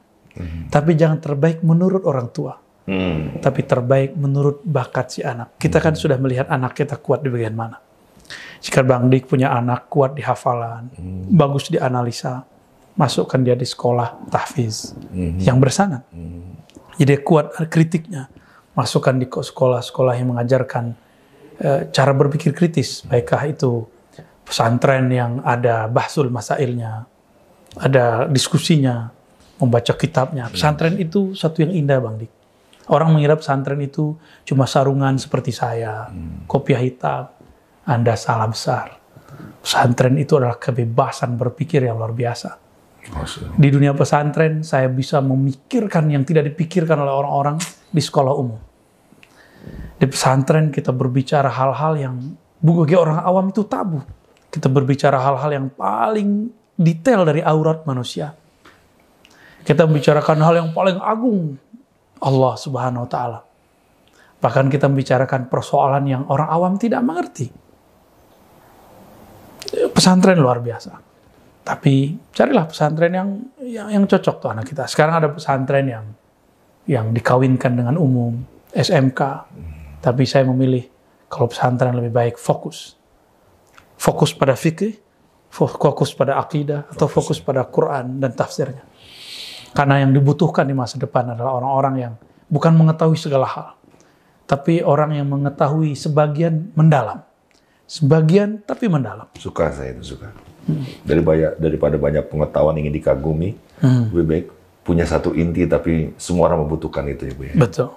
[0.70, 2.56] Tapi jangan terbaik menurut orang tua.
[2.88, 3.44] Hmm.
[3.44, 5.60] Tapi terbaik menurut bakat si anak.
[5.60, 7.78] Kita kan sudah melihat anak kita kuat di bagian mana.
[8.64, 10.90] Jika Bang Dik punya anak kuat di hafalan,
[11.30, 12.44] bagus di analisa,
[12.98, 14.98] masukkan dia di sekolah tahfiz
[15.40, 16.02] yang bersanad.
[16.98, 18.28] Jadi dia kuat kritiknya.
[18.74, 20.98] Masukkan di ko- sekolah-sekolah yang mengajarkan
[21.58, 23.06] eh, cara berpikir kritis.
[23.06, 23.86] Baikkah itu
[24.46, 27.04] pesantren yang ada bahsul masailnya,
[27.76, 29.12] ada diskusinya,
[29.58, 30.50] membaca kitabnya.
[30.50, 32.32] Pesantren itu satu yang indah Bang Dik.
[32.88, 34.16] Orang mengira pesantren itu
[34.48, 36.08] cuma sarungan seperti saya,
[36.48, 37.28] kopiah hitam.
[37.84, 38.96] Anda salah besar.
[39.60, 42.68] Pesantren itu adalah kebebasan berpikir yang luar biasa.
[43.56, 47.56] Di dunia pesantren, saya bisa memikirkan yang tidak dipikirkan oleh orang-orang
[47.88, 48.60] di sekolah umum.
[49.98, 52.16] Di pesantren kita berbicara hal-hal yang
[52.60, 54.00] bagi orang awam itu tabu.
[54.48, 58.32] Kita berbicara hal-hal yang paling detail dari aurat manusia.
[59.68, 61.60] Kita membicarakan hal yang paling agung,
[62.24, 63.40] Allah Subhanahu wa taala.
[64.40, 67.52] Bahkan kita membicarakan persoalan yang orang awam tidak mengerti.
[69.92, 70.96] Pesantren luar biasa.
[71.68, 74.88] Tapi carilah pesantren yang yang, yang cocok tuh anak kita.
[74.88, 76.06] Sekarang ada pesantren yang
[76.88, 78.40] yang dikawinkan dengan umum,
[78.72, 79.22] SMK.
[80.00, 80.88] Tapi saya memilih
[81.28, 82.96] kalau pesantren lebih baik fokus.
[84.00, 84.96] Fokus pada fikih,
[85.52, 88.87] fo- fokus pada akidah, atau fokus pada Quran dan tafsirnya.
[89.76, 92.14] Karena yang dibutuhkan di masa depan adalah orang-orang yang
[92.48, 93.68] bukan mengetahui segala hal,
[94.48, 97.24] tapi orang yang mengetahui sebagian mendalam.
[97.88, 99.32] Sebagian tapi mendalam.
[99.40, 100.32] Suka saya itu suka.
[101.08, 103.56] Dari banyak daripada banyak pengetahuan ingin dikagumi,
[104.12, 104.46] lebih baik
[104.84, 107.56] punya satu inti tapi semua orang membutuhkan itu ya Bu ya.
[107.56, 107.92] Betul.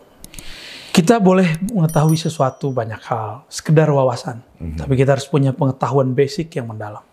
[0.90, 4.42] Kita boleh mengetahui sesuatu banyak hal, sekedar wawasan.
[4.58, 7.06] Tapi kita harus punya pengetahuan basic yang mendalam.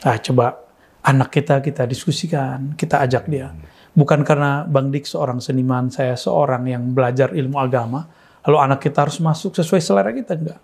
[0.00, 0.56] Nah, coba
[1.04, 3.52] anak kita kita diskusikan, kita ajak dia.
[3.90, 8.06] Bukan karena Bang Dik seorang seniman, saya seorang yang belajar ilmu agama,
[8.46, 10.60] lalu anak kita harus masuk sesuai selera kita enggak.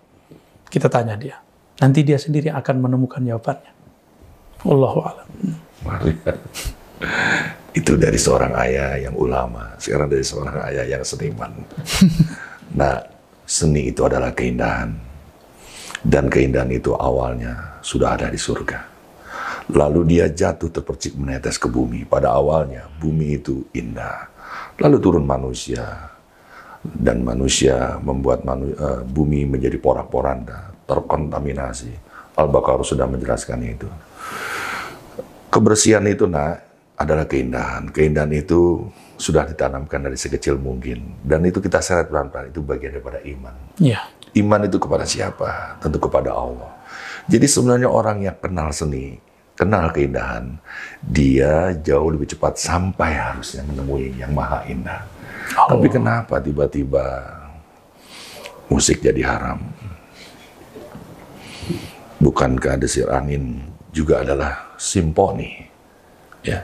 [0.67, 1.37] Kita tanya dia.
[1.77, 3.71] Nanti dia sendiri akan menemukan jawabannya.
[4.65, 5.27] Wallahu a'lam.
[5.85, 6.13] Mari.
[7.77, 11.53] Itu dari seorang ayah yang ulama, sekarang dari seorang ayah yang seniman.
[12.79, 12.97] nah,
[13.45, 14.89] seni itu adalah keindahan.
[16.01, 18.96] Dan keindahan itu awalnya sudah ada di surga.
[19.67, 22.07] Lalu dia jatuh terpercik menetes ke bumi.
[22.07, 24.31] Pada awalnya bumi itu indah.
[24.79, 26.13] Lalu turun manusia.
[26.87, 31.91] Dan manusia membuat manu- eh, bumi menjadi porak-poranda, terkontaminasi.
[32.37, 33.89] Al-Baqarah sudah menjelaskan itu.
[35.51, 36.63] Kebersihan itu nak
[36.95, 37.91] adalah keindahan.
[37.91, 38.87] Keindahan itu
[39.17, 41.17] sudah ditanamkan dari sekecil mungkin.
[41.25, 42.53] Dan itu kita seret pelan-pelan.
[42.53, 43.55] Itu bagian daripada iman.
[43.81, 44.05] Ya.
[44.37, 45.81] Iman itu kepada siapa?
[45.81, 46.71] Tentu kepada Allah.
[47.27, 49.17] Jadi sebenarnya orang yang kenal seni,
[49.57, 50.53] kenal keindahan,
[51.01, 55.01] dia jauh lebih cepat sampai harusnya menemui yang maha indah.
[55.49, 57.25] Tapi kenapa tiba-tiba
[58.69, 59.59] musik jadi haram?
[62.21, 65.65] Bukankah desir angin juga adalah simfoni?
[66.45, 66.61] Ya.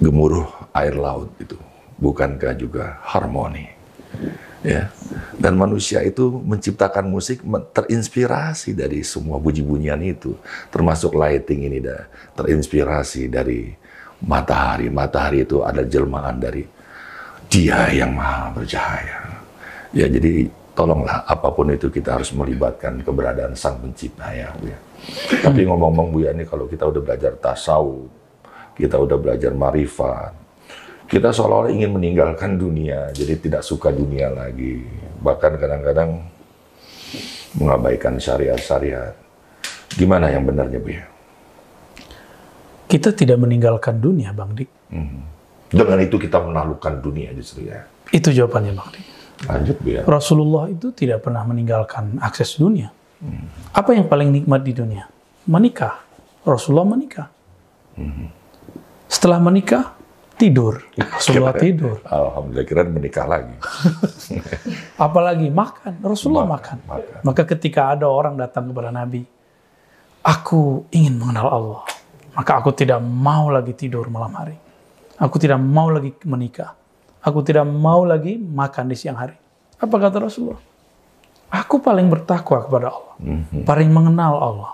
[0.00, 1.60] Gemuruh air laut itu
[2.00, 3.68] bukankah juga harmoni?
[4.60, 4.92] Ya.
[5.40, 7.40] Dan manusia itu menciptakan musik
[7.72, 10.36] terinspirasi dari semua bunyi-bunyian itu,
[10.68, 12.04] termasuk lighting ini dah
[12.36, 13.72] terinspirasi dari
[14.20, 14.92] matahari.
[14.92, 16.64] Matahari itu ada jelmaan dari
[17.50, 19.18] Dia yang Maha bercahaya.
[19.90, 20.46] Ya, jadi
[20.76, 24.78] tolonglah apa pun itu kita harus melibatkan keberadaan Sang Pencipta ya, ya.
[25.40, 28.06] Tapi ngomong-ngomong Bu ya, ini kalau kita udah belajar tasawuf,
[28.76, 30.36] kita udah belajar marifat,
[31.10, 34.78] kita seolah-olah ingin meninggalkan dunia, jadi tidak suka dunia lagi.
[35.18, 36.22] Bahkan kadang-kadang
[37.58, 39.18] mengabaikan syariat-syariat.
[39.98, 41.04] Gimana yang benarnya, Bu ya?
[42.86, 44.70] Kita tidak meninggalkan dunia, Bang Dik.
[45.74, 47.90] Dengan itu kita menaklukkan dunia justru ya.
[48.14, 49.06] Itu jawabannya Bang Dik.
[49.50, 50.02] Lanjut Bu ya.
[50.06, 52.94] Rasulullah itu tidak pernah meninggalkan akses dunia.
[53.74, 55.10] Apa yang paling nikmat di dunia?
[55.50, 56.06] Menikah.
[56.46, 57.28] Rasulullah menikah.
[59.10, 59.98] Setelah menikah,
[60.40, 60.80] tidur.
[60.96, 62.00] Rasulullah tidur.
[62.08, 63.52] Alhamdulillah kira menikah lagi.
[65.04, 66.00] Apalagi makan.
[66.00, 66.80] Rasulullah makan.
[66.88, 67.20] makan.
[67.20, 69.20] Maka ketika ada orang datang kepada Nabi,
[70.24, 71.82] aku ingin mengenal Allah.
[72.32, 74.56] Maka aku tidak mau lagi tidur malam hari.
[75.20, 76.72] Aku tidak mau lagi menikah.
[77.20, 79.36] Aku tidak mau lagi makan di siang hari.
[79.76, 80.64] Apa kata Rasulullah?
[81.52, 83.14] Aku paling bertakwa kepada Allah.
[83.68, 84.72] Paling mengenal Allah.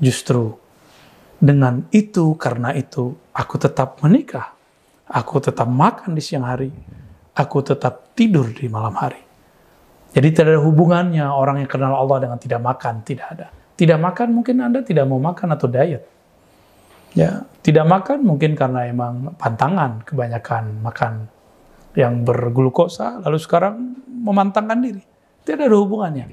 [0.00, 0.56] Justru
[1.42, 4.54] dengan itu, karena itu, aku tetap menikah.
[5.12, 6.72] Aku tetap makan di siang hari.
[7.36, 9.20] Aku tetap tidur di malam hari.
[10.12, 13.46] Jadi tidak ada hubungannya orang yang kenal Allah dengan tidak makan, tidak ada.
[13.76, 16.04] Tidak makan mungkin Anda tidak mau makan atau diet.
[17.12, 21.28] Ya, tidak makan mungkin karena emang pantangan kebanyakan makan
[21.92, 25.04] yang berglukosa lalu sekarang memantangkan diri.
[25.44, 26.24] Tidak ada hubungannya.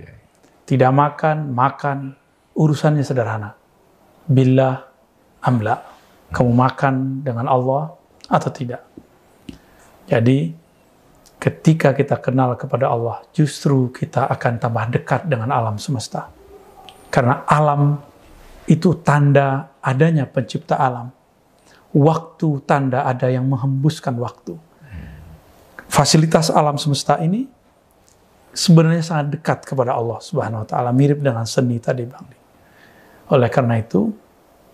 [0.63, 1.97] Tidak makan, makan
[2.55, 3.55] urusannya sederhana.
[4.27, 4.75] Billah
[5.43, 5.75] amla.
[6.29, 7.98] Kamu makan dengan Allah
[8.29, 8.85] atau tidak.
[10.05, 10.53] Jadi
[11.41, 16.29] ketika kita kenal kepada Allah, justru kita akan tambah dekat dengan alam semesta.
[17.09, 17.97] Karena alam
[18.69, 21.09] itu tanda adanya pencipta alam.
[21.89, 24.53] Waktu tanda ada yang menghembuskan waktu.
[25.89, 27.49] Fasilitas alam semesta ini
[28.53, 32.29] sebenarnya sangat dekat kepada Allah Subhanahu wa taala, mirip dengan seni tadi Bang.
[33.33, 34.13] Oleh karena itu,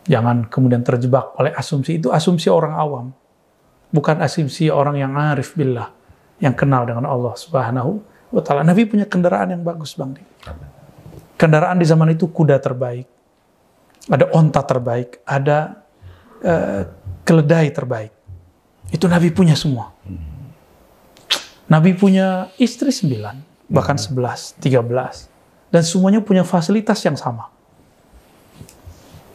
[0.07, 3.05] jangan kemudian terjebak oleh asumsi itu asumsi orang awam.
[3.95, 5.87] Bukan asumsi orang yang arif billah,
[6.43, 8.03] yang kenal dengan Allah Subhanahu
[8.35, 8.67] wa taala.
[8.67, 10.19] Nabi punya kendaraan yang bagus, Bang.
[11.39, 13.07] Kendaraan di zaman itu kuda terbaik,
[14.11, 15.79] ada onta terbaik, ada
[16.43, 16.83] uh,
[17.23, 18.11] keledai terbaik.
[18.91, 19.95] Itu Nabi punya semua.
[21.71, 25.31] Nabi punya istri sembilan, bahkan sebelas, tiga belas.
[25.71, 27.47] Dan semuanya punya fasilitas yang sama.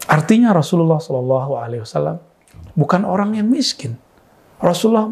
[0.04, 2.18] Artinya Rasulullah Shallallahu Alaihi Wasallam
[2.76, 3.96] bukan orang yang miskin.
[4.60, 5.08] Rasulullah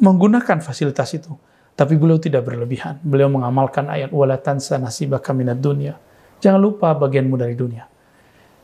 [0.00, 1.32] menggunakan fasilitas itu,
[1.72, 3.00] tapi beliau tidak berlebihan.
[3.00, 5.96] Beliau mengamalkan ayat walatan nasibaka minad dunya.
[6.40, 7.84] Jangan lupa bagianmu dari dunia.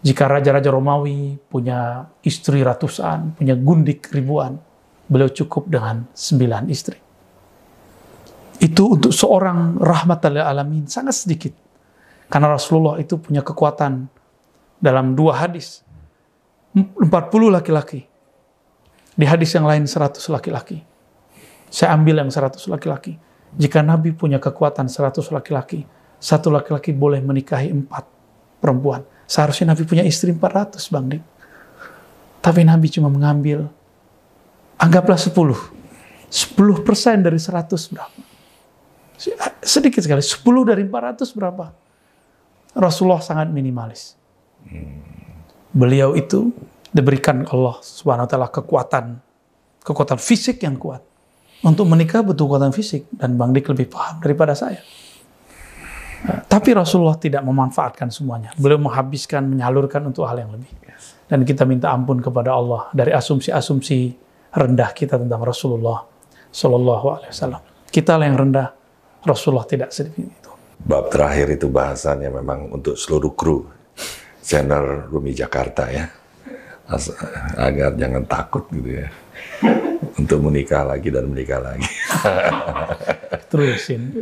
[0.05, 4.61] Jika raja-raja Romawi punya istri ratusan, punya gundik ribuan,
[5.09, 6.99] beliau cukup dengan sembilan istri.
[8.61, 11.53] Itu untuk seorang rahmat alamin sangat sedikit.
[12.27, 14.09] Karena Rasulullah itu punya kekuatan
[14.81, 15.85] dalam dua hadis.
[16.77, 17.09] 40
[17.49, 18.16] laki-laki.
[19.17, 20.85] Di hadis yang lain 100 laki-laki.
[21.73, 23.17] Saya ambil yang 100 laki-laki.
[23.57, 25.89] Jika Nabi punya kekuatan 100 laki-laki,
[26.21, 28.05] satu laki-laki boleh menikahi empat
[28.61, 29.05] perempuan.
[29.25, 31.25] Seharusnya Nabi punya istri 400, Bang Dik.
[32.45, 33.67] Tapi Nabi cuma mengambil,
[34.79, 35.33] anggaplah 10.
[35.33, 38.21] 10 persen dari 100 berapa?
[39.65, 41.73] Sedikit sekali, 10 dari 400 berapa?
[42.77, 44.15] Rasulullah sangat minimalis.
[45.73, 46.53] Beliau itu
[46.91, 49.05] diberikan Allah Subhanahu wa taala kekuatan
[49.87, 51.03] kekuatan fisik yang kuat.
[51.63, 54.83] Untuk menikah butuh kekuatan fisik dan Bang Dik lebih paham daripada saya.
[56.27, 58.51] Nah, tapi Rasulullah tidak memanfaatkan semuanya.
[58.59, 60.69] Beliau menghabiskan, menyalurkan untuk hal yang lebih.
[61.27, 63.99] Dan kita minta ampun kepada Allah dari asumsi-asumsi
[64.55, 66.03] rendah kita tentang Rasulullah
[66.51, 67.63] Shallallahu Alaihi Wasallam.
[67.91, 68.69] Kita yang rendah,
[69.23, 70.51] Rasulullah tidak sedikit itu.
[70.77, 73.65] Bab terakhir itu bahasannya memang untuk seluruh kru
[74.45, 76.07] channel Rumi Jakarta ya.
[76.87, 77.11] As
[77.59, 79.11] agar jangan takut gitu ya.
[80.21, 81.91] Untuk menikah lagi dan menikah lagi.
[83.51, 84.15] Terusin.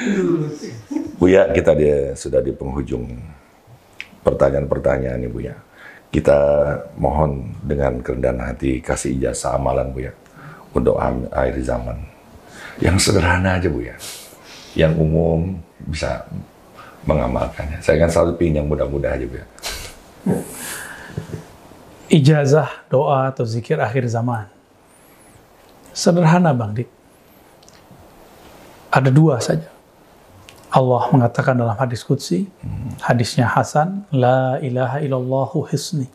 [1.20, 3.04] Buya, kita dia sudah di penghujung
[4.20, 5.54] pertanyaan-pertanyaan nih Buya.
[6.10, 6.38] Kita
[6.98, 10.12] mohon dengan kerendahan hati kasih ijazah amalan Buya
[10.76, 11.00] untuk
[11.32, 11.96] akhir zaman.
[12.80, 13.96] Yang sederhana aja Buya.
[14.76, 15.56] Yang umum
[15.88, 16.28] bisa
[17.08, 17.80] mengamalkannya.
[17.80, 19.46] Saya kan selalu pingin yang mudah-mudah aja Buya.
[22.10, 24.50] Ijazah doa atau zikir akhir zaman.
[25.94, 26.90] Sederhana Bang Dik.
[28.90, 29.70] Ada dua saja.
[30.70, 32.50] Allah mengatakan dalam hadis Qudsi,
[33.02, 36.06] hadisnya Hasan, La ilaha illallahu hisni.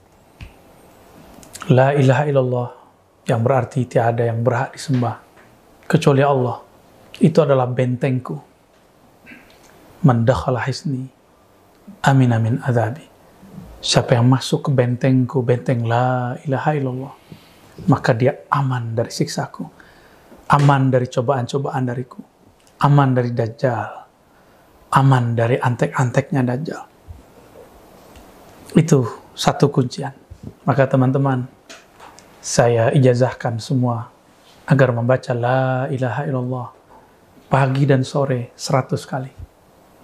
[1.72, 2.70] La ilaha illallah,
[3.28, 5.20] yang berarti tiada yang berhak disembah,
[5.88, 6.60] kecuali Allah.
[7.20, 8.36] Itu adalah bentengku.
[10.04, 11.08] Mendakhala hisni,
[12.04, 13.15] amin amin adabi.
[13.86, 17.14] Siapa yang masuk ke bentengku, benteng la ilaha illallah,
[17.86, 19.62] maka dia aman dari siksaku.
[20.50, 22.18] Aman dari cobaan-cobaan dariku.
[22.82, 24.10] Aman dari dajjal.
[24.90, 26.82] Aman dari antek-anteknya dajjal.
[28.74, 29.06] Itu
[29.38, 30.18] satu kuncian.
[30.66, 31.46] Maka teman-teman,
[32.42, 34.10] saya ijazahkan semua
[34.66, 36.68] agar membaca la ilaha illallah
[37.54, 39.30] pagi dan sore seratus kali.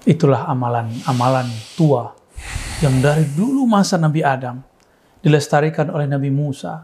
[0.05, 2.20] Itulah amalan-amalan tua
[2.81, 4.57] yang dari dulu masa Nabi Adam
[5.21, 6.81] dilestarikan oleh Nabi Musa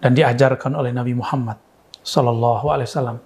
[0.00, 1.60] dan diajarkan oleh Nabi Muhammad
[2.00, 3.18] sallallahu alaihi wasallam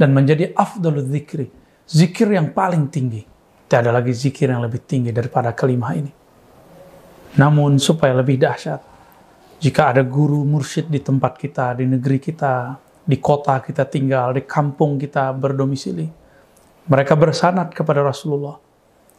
[0.00, 1.52] dan menjadi afdalul zikri,
[1.84, 3.20] zikir yang paling tinggi.
[3.20, 6.10] Tidak ada lagi zikir yang lebih tinggi daripada kelima ini.
[7.36, 8.80] Namun supaya lebih dahsyat,
[9.60, 14.42] jika ada guru mursyid di tempat kita, di negeri kita, di kota kita tinggal, di
[14.48, 16.08] kampung kita berdomisili,
[16.88, 18.56] mereka bersanat kepada Rasulullah,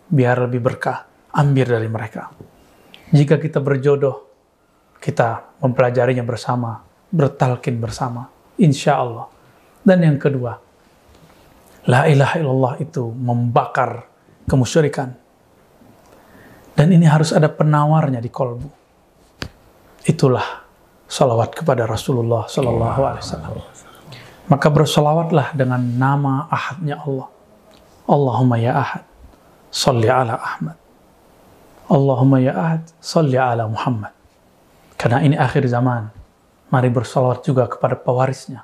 [0.10, 2.32] biar lebih berkah, ambil dari mereka.
[3.12, 4.32] Jika kita berjodoh,
[5.00, 6.80] kita mempelajarinya bersama,
[7.12, 9.28] bertalkin bersama, insya Allah.
[9.82, 10.56] Dan yang kedua,
[11.90, 14.06] La ilaha illallah itu membakar
[14.46, 15.18] kemusyrikan.
[16.78, 18.70] Dan ini harus ada penawarnya di kolbu.
[20.06, 20.46] Itulah
[21.10, 23.54] salawat kepada Rasulullah Sallallahu Alaihi Wasallam.
[24.48, 27.28] Maka bersalawatlah dengan nama ahadnya Allah.
[28.10, 29.04] Allahumma ya ahad,
[29.70, 30.81] salli ala Ahmad.
[31.92, 34.16] Allahumma ya ahad, salli ala Muhammad.
[34.96, 36.08] Karena ini akhir zaman.
[36.72, 38.64] Mari bersalawat juga kepada pewarisnya.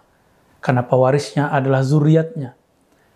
[0.64, 2.56] Karena pewarisnya adalah zuriatnya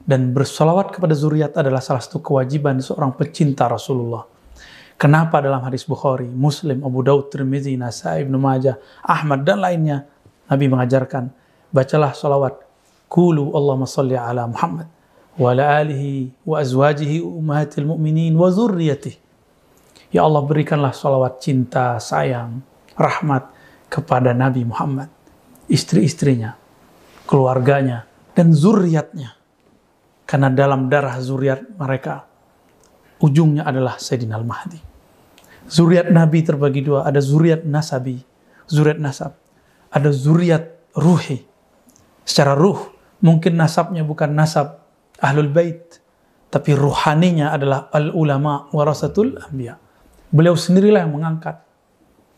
[0.05, 4.25] dan bersolawat kepada zuriat adalah salah satu kewajiban seorang pecinta Rasulullah.
[4.97, 10.05] Kenapa dalam hadis Bukhari, Muslim, Abu Daud, Tirmizi, Nasai, Ibnu Majah, Ahmad dan lainnya
[10.45, 11.33] Nabi mengajarkan
[11.73, 12.61] bacalah solawat
[13.09, 14.85] kulu Allahumma salli ala Muhammad
[15.39, 19.17] wa ala alihi wa azwajihi ummahatil mu'minin wa zurriyatih.
[20.11, 22.59] Ya Allah berikanlah solawat cinta, sayang,
[22.99, 23.47] rahmat
[23.87, 25.07] kepada Nabi Muhammad,
[25.71, 26.59] istri-istrinya,
[27.23, 29.41] keluarganya, dan zuriatnya
[30.31, 32.23] karena dalam darah zuriat mereka,
[33.19, 34.79] ujungnya adalah Sayyidina Al-Mahdi.
[35.67, 38.15] Zuriat Nabi terbagi dua, ada zuriat nasabi,
[38.63, 39.35] zuriat nasab.
[39.91, 41.43] Ada zuriat ruhi.
[42.23, 42.79] Secara ruh,
[43.19, 44.79] mungkin nasabnya bukan nasab
[45.19, 45.99] ahlul bait,
[46.47, 49.75] tapi ruhaninya adalah al-ulama warasatul anbiya.
[50.31, 51.59] Beliau sendirilah yang mengangkat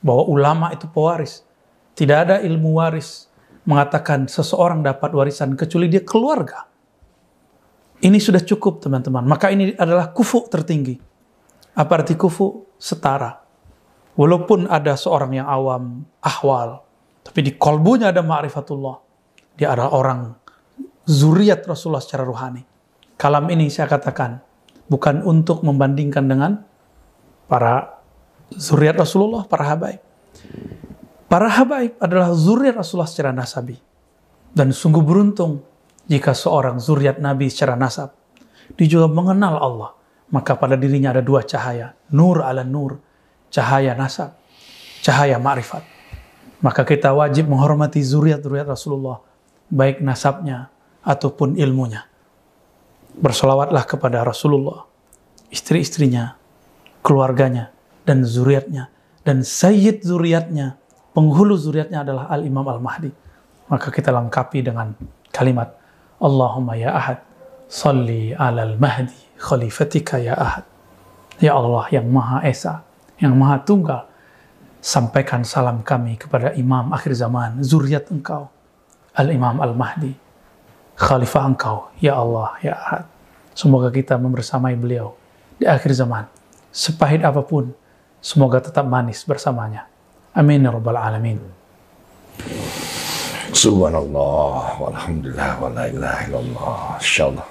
[0.01, 1.45] bahwa ulama itu pewaris.
[1.93, 3.29] Tidak ada ilmu waris
[3.69, 6.65] mengatakan seseorang dapat warisan kecuali dia keluarga.
[8.03, 9.23] Ini sudah cukup teman-teman.
[9.23, 10.99] Maka ini adalah kufu tertinggi.
[11.77, 12.67] Apa arti kufu?
[12.75, 13.39] Setara.
[14.19, 16.83] Walaupun ada seorang yang awam, ahwal,
[17.23, 18.95] tapi di kolbunya ada ma'rifatullah.
[19.55, 20.19] Dia adalah orang
[21.07, 22.61] zuriat Rasulullah secara ruhani.
[23.15, 24.43] Kalam ini saya katakan
[24.91, 26.51] bukan untuk membandingkan dengan
[27.47, 27.99] para
[28.53, 30.01] zuriat Rasulullah, para habaib.
[31.29, 33.81] Para habaib adalah zuriat Rasulullah secara nasabi.
[34.53, 35.65] Dan sungguh beruntung
[36.05, 38.13] jika seorang zuriat Nabi secara nasab,
[38.77, 39.91] dia juga mengenal Allah,
[40.29, 43.01] maka pada dirinya ada dua cahaya, nur ala nur,
[43.49, 44.37] cahaya nasab,
[45.01, 45.81] cahaya ma'rifat.
[46.61, 49.19] Maka kita wajib menghormati zuriat-zuriat Rasulullah,
[49.73, 50.69] baik nasabnya
[51.01, 52.05] ataupun ilmunya.
[53.17, 54.85] Bersolawatlah kepada Rasulullah,
[55.49, 56.37] istri-istrinya,
[57.03, 57.69] keluarganya,
[58.07, 58.89] dan zuriatnya.
[59.23, 60.79] Dan sayyid zuriatnya,
[61.13, 63.11] penghulu zuriatnya adalah Al-Imam Al-Mahdi.
[63.67, 64.91] Maka kita lengkapi dengan
[65.31, 65.71] kalimat
[66.19, 67.19] Allahumma ya ahad,
[67.67, 70.63] salli alal mahdi khalifatika ya ahad.
[71.41, 72.85] Ya Allah yang maha esa,
[73.17, 74.05] yang maha tunggal,
[74.83, 78.47] sampaikan salam kami kepada imam akhir zaman, zuriat engkau,
[79.17, 80.13] al-imam al-mahdi,
[80.95, 83.03] khalifah engkau, ya Allah, ya ahad.
[83.57, 85.17] Semoga kita membersamai beliau
[85.57, 86.29] di akhir zaman.
[86.73, 87.69] Sepahit apa pun,
[88.17, 89.85] semoga tetap manis bersamanya.
[90.33, 91.37] Amin ya rabbal alamin.
[93.53, 97.47] Subhanallah, walhamdulillah, wala ilaha illallah, insyaallah.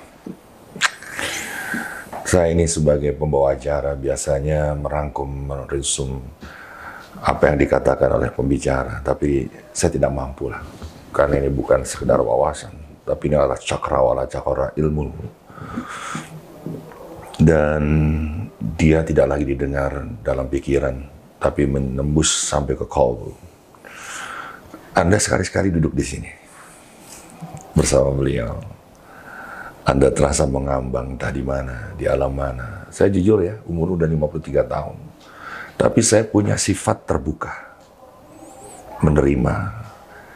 [2.27, 6.19] Saya ini sebagai pembawa acara biasanya merangkum, meresum
[7.23, 10.67] apa yang dikatakan oleh pembicara, tapi saya tidak mampu lah.
[11.15, 12.75] Karena ini bukan sekedar wawasan,
[13.07, 15.15] tapi ini adalah cakrawala cakra ilmu.
[17.43, 17.83] Dan
[18.79, 20.95] dia tidak lagi didengar dalam pikiran,
[21.43, 23.53] tapi menembus sampai ke kalbu
[24.93, 26.29] anda sekali-sekali duduk di sini
[27.73, 28.61] bersama beliau.
[29.89, 32.85] Anda terasa mengambang entah di mana, di alam mana.
[32.93, 34.97] Saya jujur ya, umur udah 53 tahun.
[35.81, 37.73] Tapi saya punya sifat terbuka.
[39.01, 39.81] Menerima.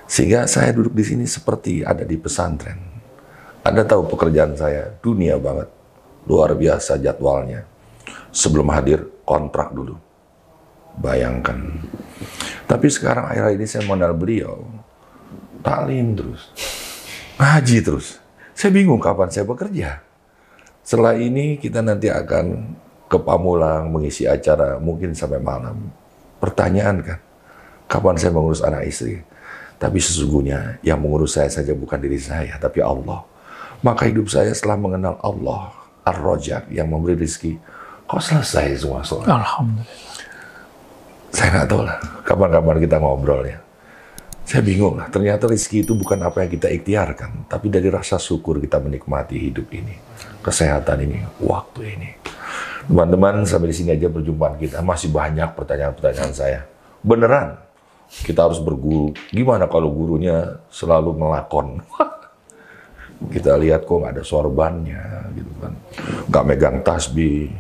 [0.09, 2.81] Sehingga saya duduk di sini seperti ada di pesantren.
[3.61, 5.69] Anda tahu pekerjaan saya, dunia banget.
[6.27, 7.63] Luar biasa jadwalnya.
[8.35, 9.97] Sebelum hadir, kontrak dulu.
[10.99, 11.81] Bayangkan.
[12.67, 14.67] Tapi sekarang akhir ini saya mengenal beliau,
[15.63, 16.51] talim terus,
[17.39, 18.19] ngaji terus.
[18.57, 20.01] Saya bingung kapan saya bekerja.
[20.81, 22.75] Setelah ini kita nanti akan
[23.07, 25.93] ke Pamulang mengisi acara mungkin sampai malam.
[26.43, 27.19] Pertanyaan kan,
[27.87, 29.21] kapan saya mengurus anak istri?
[29.77, 33.23] Tapi sesungguhnya yang mengurus saya saja bukan diri saya, tapi Allah.
[33.85, 35.76] Maka hidup saya setelah mengenal Allah,
[36.07, 37.59] Ar-Rojak yang memberi rezeki,
[38.07, 39.27] kok selesai semua soal.
[39.27, 40.15] Alhamdulillah.
[41.35, 43.59] Saya nggak tahu lah, kapan-kapan kita ngobrol ya.
[44.47, 48.63] Saya bingung lah, ternyata rezeki itu bukan apa yang kita ikhtiarkan, tapi dari rasa syukur
[48.63, 49.99] kita menikmati hidup ini,
[50.39, 52.11] kesehatan ini, waktu ini.
[52.87, 54.79] Teman-teman, sampai di sini aja perjumpaan kita.
[54.79, 56.61] Masih banyak pertanyaan-pertanyaan saya.
[57.03, 57.59] Beneran,
[58.07, 59.11] kita harus berguru.
[59.35, 61.83] Gimana kalau gurunya selalu ngelakon?
[63.33, 65.05] kita lihat kok nggak ada sorbannya,
[65.37, 65.73] gitu kan.
[66.29, 67.51] Nggak megang tasbih.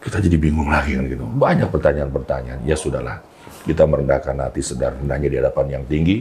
[0.00, 1.24] Kita jadi bingung lagi kan gitu.
[1.24, 2.60] Banyak pertanyaan-pertanyaan.
[2.68, 3.24] Ya sudahlah,
[3.64, 6.20] kita merendahkan hati sedar rendahnya di hadapan yang tinggi.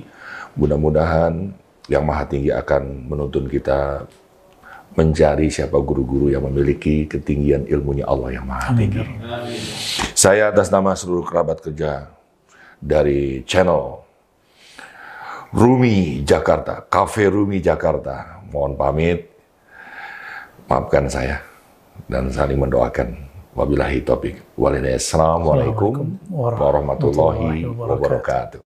[0.55, 1.51] Mudah-mudahan
[1.91, 4.07] yang maha tinggi akan menuntun kita
[4.93, 9.03] mencari siapa guru-guru yang memiliki ketinggian ilmunya Allah yang maha tinggi.
[10.14, 12.07] Saya atas nama seluruh kerabat kerja
[12.80, 14.05] dari channel
[15.53, 19.33] Rumi Jakarta, Cafe Rumi Jakarta mohon pamit,
[20.69, 21.41] maafkan saya
[22.05, 23.33] dan saling mendoakan.
[23.53, 24.41] Wabillahi taufik.
[24.57, 28.61] Assalamualaikum warahmatullahi wabarakatuh.